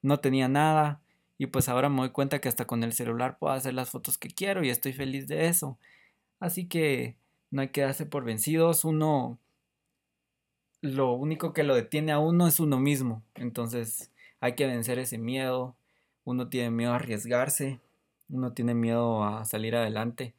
no 0.00 0.18
tenía 0.18 0.48
nada. 0.48 1.02
Y 1.36 1.46
pues 1.48 1.68
ahora 1.68 1.90
me 1.90 1.98
doy 1.98 2.10
cuenta 2.10 2.40
que 2.40 2.48
hasta 2.48 2.66
con 2.66 2.82
el 2.82 2.94
celular 2.94 3.38
puedo 3.38 3.52
hacer 3.52 3.74
las 3.74 3.90
fotos 3.90 4.16
que 4.16 4.28
quiero 4.30 4.64
y 4.64 4.70
estoy 4.70 4.94
feliz 4.94 5.28
de 5.28 5.48
eso. 5.48 5.78
Así 6.40 6.66
que 6.68 7.16
no 7.50 7.60
hay 7.60 7.68
que 7.68 7.82
darse 7.82 8.06
por 8.06 8.24
vencidos. 8.24 8.82
Uno, 8.84 9.38
lo 10.80 11.12
único 11.12 11.52
que 11.52 11.64
lo 11.64 11.74
detiene 11.74 12.12
a 12.12 12.18
uno 12.20 12.46
es 12.46 12.60
uno 12.60 12.78
mismo. 12.80 13.22
Entonces 13.34 14.10
hay 14.40 14.54
que 14.54 14.66
vencer 14.66 14.98
ese 14.98 15.18
miedo. 15.18 15.76
Uno 16.24 16.48
tiene 16.48 16.70
miedo 16.70 16.92
a 16.92 16.96
arriesgarse. 16.96 17.78
Uno 18.30 18.54
tiene 18.54 18.74
miedo 18.74 19.22
a 19.22 19.44
salir 19.44 19.76
adelante. 19.76 20.34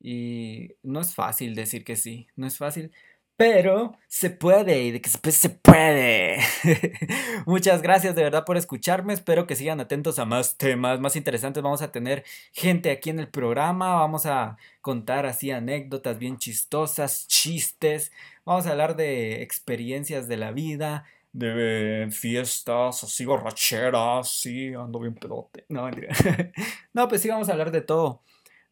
Y 0.00 0.76
no 0.82 1.00
es 1.00 1.14
fácil 1.14 1.54
decir 1.54 1.84
que 1.84 1.96
sí. 1.96 2.28
No 2.36 2.46
es 2.46 2.56
fácil. 2.58 2.92
Pero 3.38 3.96
se 4.08 4.30
puede 4.30 4.82
y 4.82 4.90
de 4.90 5.00
que 5.00 5.08
se, 5.08 5.30
se 5.30 5.48
puede. 5.50 6.38
Muchas 7.46 7.82
gracias 7.82 8.16
de 8.16 8.24
verdad 8.24 8.44
por 8.44 8.56
escucharme. 8.56 9.14
Espero 9.14 9.46
que 9.46 9.54
sigan 9.54 9.78
atentos 9.78 10.18
a 10.18 10.24
más 10.24 10.58
temas 10.58 10.98
más 10.98 11.14
interesantes. 11.14 11.62
Vamos 11.62 11.80
a 11.80 11.92
tener 11.92 12.24
gente 12.52 12.90
aquí 12.90 13.10
en 13.10 13.20
el 13.20 13.28
programa. 13.28 13.94
Vamos 13.94 14.26
a 14.26 14.56
contar 14.80 15.24
así 15.24 15.52
anécdotas 15.52 16.18
bien 16.18 16.36
chistosas, 16.38 17.28
chistes. 17.28 18.10
Vamos 18.44 18.66
a 18.66 18.72
hablar 18.72 18.96
de 18.96 19.40
experiencias 19.42 20.26
de 20.26 20.36
la 20.36 20.50
vida, 20.50 21.04
de 21.32 22.08
fiestas 22.10 23.04
así 23.04 23.24
borracheras. 23.24 24.28
Sí, 24.32 24.74
ando 24.74 24.98
bien 24.98 25.14
pedote. 25.14 25.64
No, 25.68 25.88
no, 26.92 27.06
pues 27.06 27.22
sí, 27.22 27.28
vamos 27.28 27.48
a 27.48 27.52
hablar 27.52 27.70
de 27.70 27.82
todo 27.82 28.22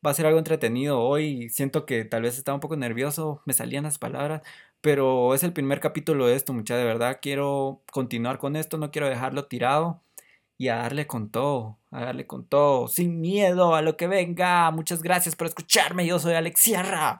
va 0.07 0.12
a 0.12 0.14
ser 0.14 0.26
algo 0.26 0.38
entretenido. 0.38 1.00
Hoy 1.00 1.48
siento 1.50 1.84
que 1.84 2.04
tal 2.04 2.22
vez 2.22 2.38
estaba 2.38 2.54
un 2.54 2.61
poco 2.61 2.76
nervioso, 2.76 3.42
me 3.44 3.52
salían 3.52 3.84
las 3.84 3.98
palabras, 3.98 4.42
pero 4.80 5.34
es 5.34 5.42
el 5.42 5.52
primer 5.52 5.80
capítulo 5.80 6.26
de 6.26 6.36
esto, 6.36 6.52
mucha 6.52 6.76
de 6.76 6.84
verdad. 6.84 7.18
Quiero 7.20 7.82
continuar 7.92 8.38
con 8.38 8.57
esto, 8.57 8.78
no 8.78 8.90
quiero 8.92 9.09
dejarlo 9.09 9.46
tirado 9.46 10.00
y 10.59 10.68
a 10.68 10.76
darle 10.76 11.07
con 11.07 11.30
todo, 11.30 11.78
a 11.90 12.04
darle 12.04 12.26
con 12.26 12.46
todo, 12.46 12.88
sin 12.88 13.20
miedo 13.20 13.74
a 13.74 13.82
lo 13.82 13.96
que 13.96 14.07
venga. 14.07 14.70
Muchas 14.70 15.02
gracias 15.02 15.34
por 15.34 15.48
escucharme, 15.48 16.07
yo 16.07 16.18
soy 16.18 16.34
Alex 16.34 16.61
Sierra 16.61 17.18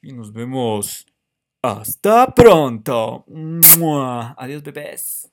y 0.00 0.12
nos 0.12 0.32
vemos. 0.32 1.06
Hasta 1.60 2.32
pronto. 2.34 3.24
Adiós, 4.38 4.62
bebés. 4.62 5.32